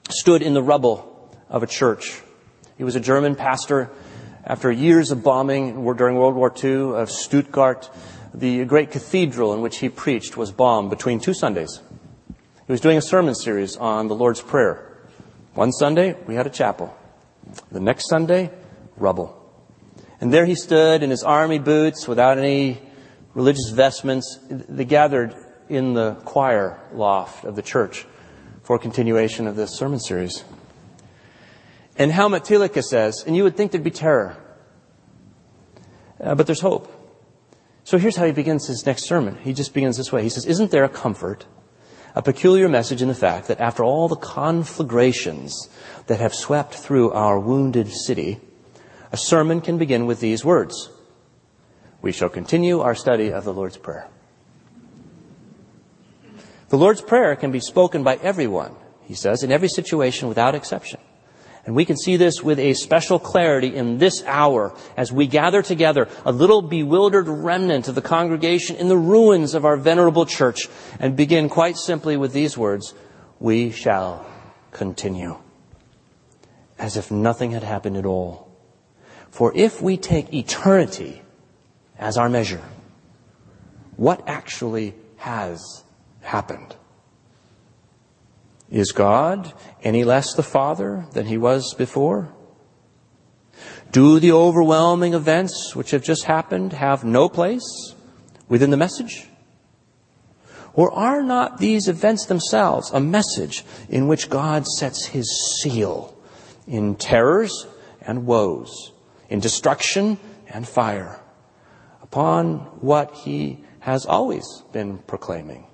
stood 0.08 0.40
in 0.40 0.54
the 0.54 0.62
rubble 0.62 1.30
of 1.50 1.62
a 1.62 1.66
church. 1.66 2.22
He 2.78 2.82
was 2.82 2.96
a 2.96 3.00
German 3.00 3.36
pastor 3.36 3.90
after 4.42 4.72
years 4.72 5.10
of 5.10 5.22
bombing 5.22 5.84
during 5.96 6.16
World 6.16 6.34
War 6.34 6.50
II 6.64 6.94
of 6.94 7.10
Stuttgart, 7.10 7.90
the 8.32 8.64
great 8.64 8.90
cathedral 8.90 9.52
in 9.52 9.60
which 9.60 9.80
he 9.80 9.90
preached 9.90 10.34
was 10.34 10.50
bombed 10.50 10.88
between 10.88 11.20
two 11.20 11.34
Sundays. 11.34 11.82
He 12.66 12.72
was 12.72 12.80
doing 12.80 12.96
a 12.96 13.02
sermon 13.02 13.34
series 13.34 13.76
on 13.76 14.08
the 14.08 14.14
Lord's 14.14 14.40
Prayer. 14.40 14.96
One 15.52 15.72
Sunday, 15.72 16.16
we 16.26 16.36
had 16.36 16.46
a 16.46 16.50
chapel. 16.50 16.96
The 17.70 17.80
next 17.80 18.08
Sunday, 18.08 18.50
rubble. 18.96 19.38
And 20.22 20.32
there 20.32 20.46
he 20.46 20.54
stood 20.54 21.02
in 21.02 21.10
his 21.10 21.22
army 21.22 21.58
boots 21.58 22.08
without 22.08 22.38
any 22.38 22.80
religious 23.34 23.70
vestments. 23.70 24.38
They 24.48 24.84
gathered 24.84 25.34
in 25.68 25.94
the 25.94 26.14
choir 26.24 26.80
loft 26.92 27.44
of 27.44 27.56
the 27.56 27.62
church 27.62 28.06
for 28.62 28.78
continuation 28.78 29.46
of 29.46 29.56
this 29.56 29.72
sermon 29.72 29.98
series. 29.98 30.44
And 31.96 32.10
Helmut 32.10 32.44
Thielicke 32.44 32.82
says, 32.82 33.24
and 33.26 33.36
you 33.36 33.44
would 33.44 33.56
think 33.56 33.72
there'd 33.72 33.84
be 33.84 33.90
terror, 33.90 34.36
uh, 36.20 36.34
but 36.34 36.46
there's 36.46 36.60
hope. 36.60 36.90
So 37.84 37.98
here's 37.98 38.16
how 38.16 38.24
he 38.24 38.32
begins 38.32 38.66
his 38.66 38.86
next 38.86 39.04
sermon. 39.04 39.36
He 39.42 39.52
just 39.52 39.74
begins 39.74 39.96
this 39.96 40.12
way. 40.12 40.22
He 40.22 40.28
says, 40.28 40.46
Isn't 40.46 40.70
there 40.70 40.84
a 40.84 40.88
comfort, 40.88 41.46
a 42.14 42.22
peculiar 42.22 42.68
message 42.68 43.02
in 43.02 43.08
the 43.08 43.14
fact 43.14 43.48
that 43.48 43.60
after 43.60 43.82
all 43.82 44.08
the 44.08 44.16
conflagrations 44.16 45.68
that 46.06 46.20
have 46.20 46.34
swept 46.34 46.74
through 46.74 47.10
our 47.12 47.38
wounded 47.40 47.88
city, 47.88 48.40
a 49.10 49.16
sermon 49.16 49.60
can 49.60 49.78
begin 49.78 50.06
with 50.06 50.20
these 50.20 50.44
words 50.44 50.90
We 52.02 52.10
shall 52.10 52.28
continue 52.28 52.80
our 52.80 52.96
study 52.96 53.32
of 53.32 53.44
the 53.44 53.54
Lord's 53.54 53.76
Prayer. 53.76 54.08
The 56.68 56.76
Lord's 56.76 57.00
Prayer 57.00 57.36
can 57.36 57.52
be 57.52 57.60
spoken 57.60 58.02
by 58.02 58.16
everyone, 58.16 58.74
he 59.02 59.14
says, 59.14 59.44
in 59.44 59.52
every 59.52 59.68
situation 59.68 60.28
without 60.28 60.56
exception. 60.56 60.98
And 61.64 61.76
we 61.76 61.84
can 61.84 61.96
see 61.96 62.16
this 62.16 62.42
with 62.42 62.58
a 62.58 62.74
special 62.74 63.20
clarity 63.20 63.76
in 63.76 63.98
this 63.98 64.24
hour 64.24 64.74
as 64.96 65.12
we 65.12 65.28
gather 65.28 65.62
together, 65.62 66.08
a 66.24 66.32
little 66.32 66.60
bewildered 66.60 67.28
remnant 67.28 67.86
of 67.86 67.94
the 67.94 68.02
congregation 68.02 68.74
in 68.76 68.88
the 68.88 68.96
ruins 68.96 69.54
of 69.54 69.64
our 69.64 69.76
venerable 69.76 70.26
church, 70.26 70.66
and 70.98 71.16
begin 71.16 71.48
quite 71.48 71.76
simply 71.76 72.16
with 72.16 72.32
these 72.32 72.58
words, 72.58 72.94
We 73.38 73.70
shall 73.70 74.26
continue. 74.72 75.36
As 76.80 76.96
if 76.96 77.12
nothing 77.12 77.52
had 77.52 77.62
happened 77.62 77.96
at 77.96 78.06
all. 78.06 78.50
For 79.30 79.52
if 79.54 79.80
we 79.80 79.96
take 79.96 80.34
eternity 80.34 81.22
as 82.02 82.18
our 82.18 82.28
measure, 82.28 82.60
what 83.96 84.28
actually 84.28 84.92
has 85.18 85.84
happened? 86.20 86.74
Is 88.70 88.90
God 88.90 89.52
any 89.84 90.02
less 90.02 90.34
the 90.34 90.42
Father 90.42 91.06
than 91.12 91.26
he 91.26 91.38
was 91.38 91.74
before? 91.74 92.34
Do 93.92 94.18
the 94.18 94.32
overwhelming 94.32 95.14
events 95.14 95.76
which 95.76 95.92
have 95.92 96.02
just 96.02 96.24
happened 96.24 96.72
have 96.72 97.04
no 97.04 97.28
place 97.28 97.94
within 98.48 98.70
the 98.70 98.76
message? 98.76 99.28
Or 100.74 100.90
are 100.90 101.22
not 101.22 101.58
these 101.58 101.86
events 101.86 102.26
themselves 102.26 102.90
a 102.90 102.98
message 102.98 103.62
in 103.88 104.08
which 104.08 104.28
God 104.28 104.66
sets 104.66 105.06
his 105.06 105.60
seal 105.60 106.16
in 106.66 106.96
terrors 106.96 107.66
and 108.00 108.26
woes, 108.26 108.90
in 109.28 109.38
destruction 109.38 110.18
and 110.48 110.66
fire, 110.66 111.21
upon 112.12 112.58
what 112.82 113.14
he 113.14 113.64
has 113.80 114.04
always 114.04 114.44
been 114.70 114.98
proclaiming, 114.98 115.66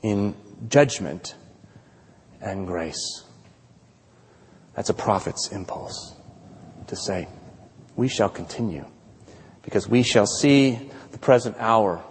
in 0.00 0.34
judgment 0.70 1.34
and 2.40 2.66
grace. 2.66 3.24
That's 4.74 4.88
a 4.88 4.94
prophet's 4.94 5.52
impulse 5.52 6.14
to 6.86 6.96
say, 6.96 7.28
we 7.94 8.08
shall 8.08 8.30
continue 8.30 8.86
because 9.60 9.86
we 9.86 10.02
shall 10.02 10.26
see 10.26 10.78
the 11.12 11.18
present 11.18 11.56
hour 11.58 12.02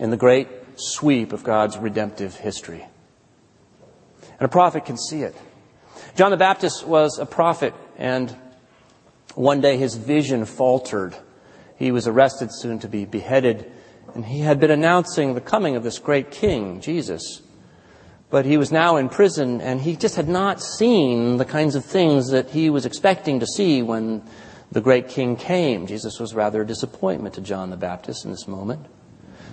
in 0.00 0.10
the 0.10 0.16
great 0.16 0.48
sweep 0.74 1.32
of 1.32 1.44
God's 1.44 1.78
redemptive 1.78 2.34
history. 2.34 2.84
And 4.22 4.42
a 4.42 4.48
prophet 4.48 4.84
can 4.84 4.98
see 4.98 5.22
it. 5.22 5.36
John 6.16 6.32
the 6.32 6.36
Baptist 6.36 6.84
was 6.84 7.20
a 7.20 7.26
prophet, 7.26 7.72
and 7.96 8.34
one 9.36 9.60
day 9.60 9.76
his 9.76 9.94
vision 9.94 10.44
faltered. 10.44 11.16
He 11.78 11.92
was 11.92 12.08
arrested, 12.08 12.50
soon 12.52 12.78
to 12.80 12.88
be 12.88 13.04
beheaded, 13.04 13.70
and 14.14 14.24
he 14.24 14.40
had 14.40 14.58
been 14.58 14.70
announcing 14.70 15.34
the 15.34 15.40
coming 15.40 15.76
of 15.76 15.84
this 15.84 15.98
great 15.98 16.30
king, 16.30 16.80
Jesus. 16.80 17.42
But 18.30 18.44
he 18.44 18.56
was 18.56 18.72
now 18.72 18.96
in 18.96 19.08
prison, 19.08 19.60
and 19.60 19.80
he 19.80 19.96
just 19.96 20.16
had 20.16 20.28
not 20.28 20.60
seen 20.60 21.36
the 21.36 21.44
kinds 21.44 21.76
of 21.76 21.84
things 21.84 22.30
that 22.30 22.50
he 22.50 22.68
was 22.68 22.84
expecting 22.84 23.40
to 23.40 23.46
see 23.46 23.80
when 23.80 24.22
the 24.72 24.80
great 24.80 25.08
king 25.08 25.36
came. 25.36 25.86
Jesus 25.86 26.18
was 26.18 26.34
rather 26.34 26.62
a 26.62 26.66
disappointment 26.66 27.36
to 27.36 27.40
John 27.40 27.70
the 27.70 27.76
Baptist 27.76 28.24
in 28.24 28.32
this 28.32 28.48
moment. 28.48 28.84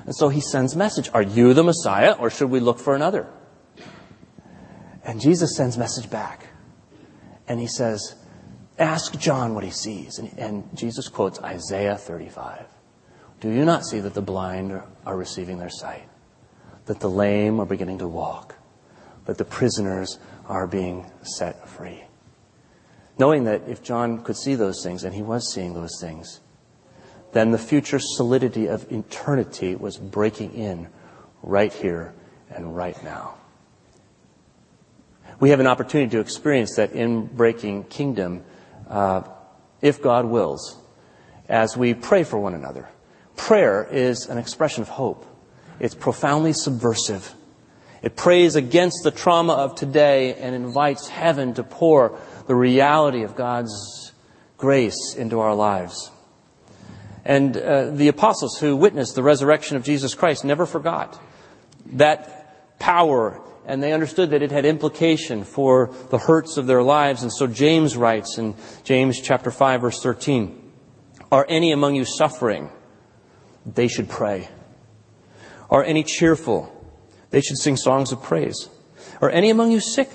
And 0.05 0.15
so 0.15 0.29
he 0.29 0.41
sends 0.41 0.75
message, 0.75 1.09
Are 1.13 1.21
you 1.21 1.53
the 1.53 1.63
Messiah, 1.63 2.13
or 2.13 2.29
should 2.29 2.49
we 2.49 2.59
look 2.59 2.79
for 2.79 2.95
another? 2.95 3.27
And 5.03 5.21
Jesus 5.21 5.55
sends 5.55 5.77
message 5.77 6.09
back. 6.09 6.47
And 7.47 7.59
he 7.59 7.67
says, 7.67 8.15
Ask 8.77 9.17
John 9.19 9.53
what 9.55 9.63
he 9.63 9.71
sees. 9.71 10.19
And, 10.19 10.37
and 10.37 10.77
Jesus 10.77 11.07
quotes 11.07 11.39
Isaiah 11.41 11.97
35. 11.97 12.65
Do 13.39 13.49
you 13.49 13.65
not 13.65 13.85
see 13.85 13.99
that 13.99 14.13
the 14.13 14.21
blind 14.21 14.81
are 15.05 15.17
receiving 15.17 15.59
their 15.59 15.69
sight? 15.69 16.07
That 16.85 16.99
the 16.99 17.09
lame 17.09 17.59
are 17.59 17.65
beginning 17.65 17.99
to 17.99 18.07
walk? 18.07 18.55
That 19.25 19.37
the 19.37 19.45
prisoners 19.45 20.19
are 20.47 20.67
being 20.67 21.09
set 21.23 21.67
free? 21.67 22.03
Knowing 23.17 23.45
that 23.45 23.61
if 23.67 23.81
John 23.81 24.23
could 24.23 24.35
see 24.35 24.55
those 24.55 24.83
things, 24.83 25.03
and 25.03 25.13
he 25.13 25.21
was 25.21 25.51
seeing 25.53 25.73
those 25.73 25.99
things, 26.01 26.41
then 27.31 27.51
the 27.51 27.57
future 27.57 27.99
solidity 27.99 28.67
of 28.67 28.91
eternity 28.91 29.75
was 29.75 29.97
breaking 29.97 30.53
in 30.53 30.87
right 31.43 31.71
here 31.71 32.13
and 32.49 32.75
right 32.75 33.01
now. 33.03 33.35
We 35.39 35.49
have 35.49 35.59
an 35.59 35.67
opportunity 35.67 36.11
to 36.11 36.19
experience 36.19 36.75
that 36.75 36.93
in 36.93 37.25
breaking 37.25 37.85
kingdom, 37.85 38.43
uh, 38.89 39.23
if 39.81 40.01
God 40.01 40.25
wills, 40.25 40.77
as 41.47 41.77
we 41.77 41.93
pray 41.93 42.23
for 42.23 42.39
one 42.39 42.53
another. 42.53 42.89
Prayer 43.35 43.87
is 43.89 44.27
an 44.27 44.37
expression 44.37 44.81
of 44.81 44.89
hope. 44.89 45.25
It's 45.79 45.95
profoundly 45.95 46.53
subversive. 46.53 47.33
It 48.01 48.15
prays 48.15 48.55
against 48.55 49.03
the 49.03 49.11
trauma 49.11 49.53
of 49.53 49.75
today 49.75 50.35
and 50.35 50.55
invites 50.55 51.07
heaven 51.07 51.53
to 51.55 51.63
pour 51.63 52.17
the 52.47 52.55
reality 52.55 53.23
of 53.23 53.35
God's 53.35 54.13
grace 54.57 55.15
into 55.17 55.39
our 55.39 55.55
lives. 55.55 56.11
And 57.25 57.57
uh, 57.57 57.89
the 57.89 58.07
apostles 58.07 58.59
who 58.59 58.75
witnessed 58.75 59.15
the 59.15 59.23
resurrection 59.23 59.75
of 59.75 59.83
Jesus 59.83 60.13
Christ 60.13 60.45
never 60.45 60.65
forgot 60.65 61.19
that 61.93 62.79
power, 62.79 63.41
and 63.67 63.81
they 63.81 63.93
understood 63.93 64.31
that 64.31 64.41
it 64.41 64.51
had 64.51 64.65
implication 64.65 65.43
for 65.43 65.93
the 66.09 66.17
hurts 66.17 66.57
of 66.57 66.67
their 66.67 66.83
lives. 66.83 67.23
And 67.23 67.31
so 67.31 67.47
James 67.47 67.95
writes 67.97 68.37
in 68.37 68.55
James 68.83 69.21
chapter 69.21 69.51
5 69.51 69.81
verse 69.81 70.01
13, 70.01 70.71
Are 71.31 71.45
any 71.49 71.71
among 71.71 71.95
you 71.95 72.05
suffering? 72.05 72.69
They 73.65 73.87
should 73.87 74.09
pray. 74.09 74.49
Are 75.69 75.83
any 75.83 76.03
cheerful? 76.03 76.71
They 77.31 77.41
should 77.41 77.57
sing 77.57 77.77
songs 77.77 78.11
of 78.11 78.21
praise. 78.21 78.69
Are 79.21 79.29
any 79.29 79.49
among 79.49 79.71
you 79.71 79.79
sick? 79.79 80.09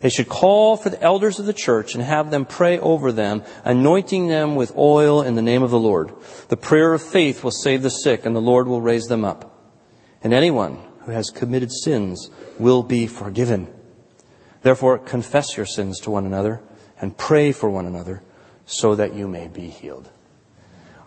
They 0.00 0.10
should 0.10 0.28
call 0.28 0.76
for 0.76 0.90
the 0.90 1.00
elders 1.00 1.38
of 1.38 1.46
the 1.46 1.52
church 1.52 1.94
and 1.94 2.02
have 2.02 2.32
them 2.32 2.44
pray 2.44 2.76
over 2.80 3.12
them, 3.12 3.44
anointing 3.64 4.26
them 4.26 4.56
with 4.56 4.76
oil 4.76 5.22
in 5.22 5.36
the 5.36 5.42
name 5.42 5.62
of 5.62 5.70
the 5.70 5.78
Lord. 5.78 6.12
The 6.48 6.56
prayer 6.56 6.92
of 6.92 7.00
faith 7.00 7.44
will 7.44 7.52
save 7.52 7.82
the 7.82 7.90
sick, 7.90 8.26
and 8.26 8.34
the 8.34 8.40
Lord 8.40 8.66
will 8.66 8.80
raise 8.80 9.04
them 9.04 9.24
up. 9.24 9.48
And 10.20 10.34
anyone 10.34 10.78
who 11.04 11.12
has 11.12 11.30
committed 11.30 11.72
sins 11.72 12.30
will 12.58 12.82
be 12.82 13.06
forgiven. 13.06 13.72
Therefore, 14.62 14.98
confess 14.98 15.56
your 15.56 15.66
sins 15.66 16.00
to 16.00 16.10
one 16.10 16.26
another 16.26 16.60
and 17.00 17.16
pray 17.16 17.52
for 17.52 17.68
one 17.68 17.86
another 17.86 18.22
so 18.64 18.94
that 18.94 19.14
you 19.14 19.26
may 19.26 19.48
be 19.48 19.68
healed. 19.68 20.08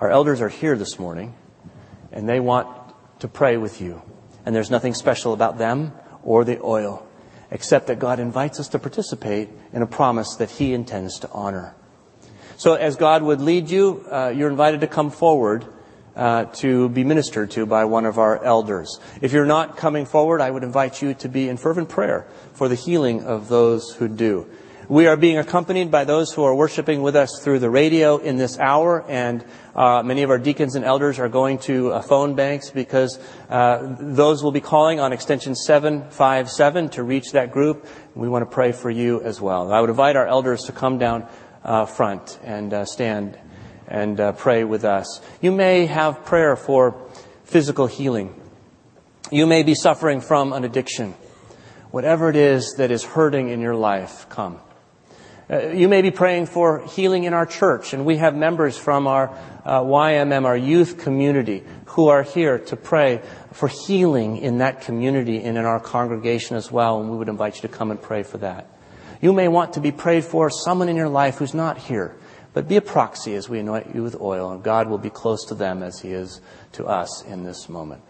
Our 0.01 0.09
elders 0.09 0.41
are 0.41 0.49
here 0.49 0.77
this 0.77 0.99
morning, 0.99 1.35
and 2.11 2.27
they 2.27 2.39
want 2.39 2.67
to 3.19 3.27
pray 3.27 3.57
with 3.57 3.79
you. 3.79 4.01
And 4.45 4.53
there's 4.53 4.69
nothing 4.69 4.93
special 4.93 5.33
about 5.33 5.57
them 5.57 5.93
or 6.23 6.43
the 6.43 6.61
oil 6.61 7.07
except 7.51 7.87
that 7.87 7.99
God 7.99 8.19
invites 8.19 8.59
us 8.59 8.67
to 8.69 8.79
participate 8.79 9.49
in 9.71 9.81
a 9.81 9.87
promise 9.87 10.35
that 10.35 10.51
He 10.51 10.73
intends 10.73 11.19
to 11.19 11.29
honor. 11.31 11.75
So, 12.57 12.73
as 12.73 12.95
God 12.95 13.23
would 13.23 13.41
lead 13.41 13.69
you, 13.69 14.05
uh, 14.11 14.33
you're 14.35 14.49
invited 14.49 14.81
to 14.81 14.87
come 14.87 15.11
forward 15.11 15.65
uh, 16.16 16.45
to 16.45 16.89
be 16.89 17.03
ministered 17.03 17.51
to 17.51 17.66
by 17.66 17.86
one 17.86 18.05
of 18.05 18.18
our 18.18 18.43
elders. 18.43 18.99
If 19.22 19.34
you're 19.34 19.45
not 19.45 19.78
coming 19.78 20.05
forward, 20.05 20.41
I 20.41 20.51
would 20.51 20.63
invite 20.63 21.01
you 21.01 21.13
to 21.16 21.30
be 21.30 21.49
in 21.49 21.57
fervent 21.57 21.89
prayer 21.89 22.28
for 22.53 22.68
the 22.68 22.76
healing 22.76 23.24
of 23.24 23.49
those 23.49 23.93
who 23.95 24.07
do. 24.07 24.47
We 24.88 25.07
are 25.07 25.18
being 25.18 25.39
accompanied 25.39 25.89
by 25.89 26.03
those 26.03 26.32
who 26.32 26.43
are 26.43 26.53
worshiping 26.53 27.01
with 27.01 27.16
us 27.16 27.39
through 27.41 27.57
the 27.57 27.72
radio 27.72 28.18
in 28.18 28.38
this 28.38 28.59
hour, 28.59 29.03
and 29.09 29.43
uh, 29.76 30.03
many 30.03 30.22
of 30.22 30.30
our 30.30 30.38
deacons 30.38 30.76
and 30.76 30.86
elders 30.86 31.18
are 31.18 31.28
going 31.28 31.57
to 31.59 31.91
uh, 31.91 32.01
phone 32.03 32.36
banks 32.36 32.70
because 32.70 33.18
uh, 33.49 33.95
those 33.99 34.43
will 34.43 34.51
be 34.51 34.61
calling 34.61 34.99
on 34.99 35.11
extension 35.11 35.55
757 35.55 36.89
to 36.89 37.01
reach 37.01 37.32
that 37.32 37.51
group. 37.51 37.88
We 38.13 38.30
want 38.30 38.43
to 38.43 38.53
pray 38.53 38.74
for 38.74 38.91
you 38.91 39.24
as 39.24 39.41
well. 39.41 39.74
I 39.74 39.82
would 39.82 39.89
invite 39.89 40.16
our 40.16 40.28
elders 40.28 40.66
to 40.66 40.72
come 40.72 40.99
down 40.99 41.28
uh, 41.63 41.88
front 41.88 42.38
and 42.43 42.72
uh, 42.72 42.86
stand 42.86 43.39
and 43.88 44.19
uh, 44.19 44.31
pray 44.33 44.63
with 44.63 44.83
us. 44.83 45.21
You 45.41 45.51
may 45.51 45.86
have 45.86 46.25
prayer 46.25 46.55
for 46.55 47.09
physical 47.43 47.88
healing. 47.88 48.39
You 49.31 49.45
may 49.45 49.63
be 49.63 49.75
suffering 49.75 50.21
from 50.21 50.53
an 50.53 50.63
addiction. 50.63 51.13
Whatever 51.91 52.29
it 52.29 52.36
is 52.36 52.75
that 52.77 52.91
is 52.91 53.03
hurting 53.03 53.49
in 53.49 53.61
your 53.61 53.75
life, 53.75 54.27
come. 54.29 54.59
Uh, 55.47 55.67
you 55.67 55.88
may 55.88 56.01
be 56.01 56.09
praying 56.09 56.47
for 56.47 56.86
healing 56.88 57.23
in 57.25 57.33
our 57.33 57.45
church, 57.45 57.93
and 57.93 58.03
we 58.03 58.17
have 58.17 58.36
members 58.36 58.75
from 58.77 59.05
our 59.05 59.29
uh, 59.63 59.79
YMM, 59.81 60.43
our 60.43 60.57
youth 60.57 60.97
community, 60.97 61.63
who 61.86 62.07
are 62.07 62.23
here 62.23 62.57
to 62.57 62.75
pray 62.75 63.21
for 63.51 63.67
healing 63.67 64.38
in 64.38 64.57
that 64.57 64.81
community 64.81 65.43
and 65.43 65.57
in 65.57 65.65
our 65.65 65.79
congregation 65.79 66.57
as 66.57 66.71
well, 66.71 66.99
and 66.99 67.11
we 67.11 67.17
would 67.17 67.29
invite 67.29 67.55
you 67.55 67.61
to 67.61 67.67
come 67.67 67.91
and 67.91 68.01
pray 68.01 68.23
for 68.23 68.39
that. 68.39 68.67
You 69.21 69.33
may 69.33 69.47
want 69.47 69.73
to 69.73 69.79
be 69.79 69.91
prayed 69.91 70.25
for 70.25 70.49
someone 70.49 70.89
in 70.89 70.95
your 70.95 71.09
life 71.09 71.38
who's 71.38 71.53
not 71.53 71.77
here, 71.77 72.15
but 72.55 72.67
be 72.67 72.77
a 72.77 72.81
proxy 72.81 73.35
as 73.35 73.47
we 73.47 73.59
anoint 73.59 73.93
you 73.93 74.01
with 74.01 74.19
oil, 74.19 74.49
and 74.49 74.63
God 74.63 74.89
will 74.89 74.97
be 74.97 75.11
close 75.11 75.45
to 75.45 75.53
them 75.53 75.83
as 75.83 75.99
He 75.99 76.09
is 76.09 76.41
to 76.71 76.85
us 76.85 77.23
in 77.25 77.43
this 77.43 77.69
moment. 77.69 78.01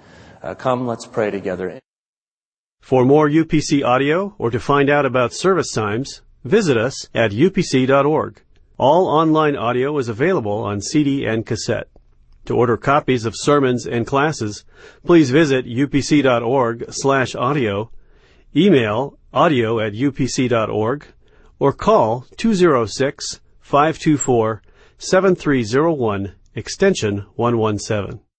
Uh, 0.41 0.55
come, 0.55 0.87
let's 0.87 1.05
pray 1.05 1.29
together. 1.29 1.81
For 2.79 3.03
more 3.03 3.27
UPC 3.27 3.83
audio 3.83 4.33
or 4.37 4.49
to 4.51 4.59
find 4.61 4.89
out 4.89 5.05
about 5.05 5.33
service 5.33 5.73
times, 5.73 6.21
Visit 6.45 6.77
us 6.77 7.09
at 7.15 7.31
upc.org. 7.31 8.43
All 8.77 9.07
online 9.07 9.55
audio 9.55 9.97
is 9.97 10.07
available 10.07 10.59
on 10.59 10.79
CD 10.79 11.25
and 11.25 11.43
cassette. 11.43 11.87
To 12.45 12.55
order 12.55 12.77
copies 12.77 13.25
of 13.25 13.33
sermons 13.35 13.87
and 13.87 14.05
classes, 14.05 14.63
please 15.03 15.31
visit 15.31 15.65
upc.org 15.65 16.85
slash 16.91 17.33
audio, 17.33 17.89
email 18.55 19.17
audio 19.33 19.79
at 19.79 19.93
upc.org, 19.93 21.07
or 21.57 21.73
call 21.73 22.27
206 22.37 23.41
524 23.65 24.61
7301 24.99 26.35
extension 26.53 27.25
117. 27.35 28.19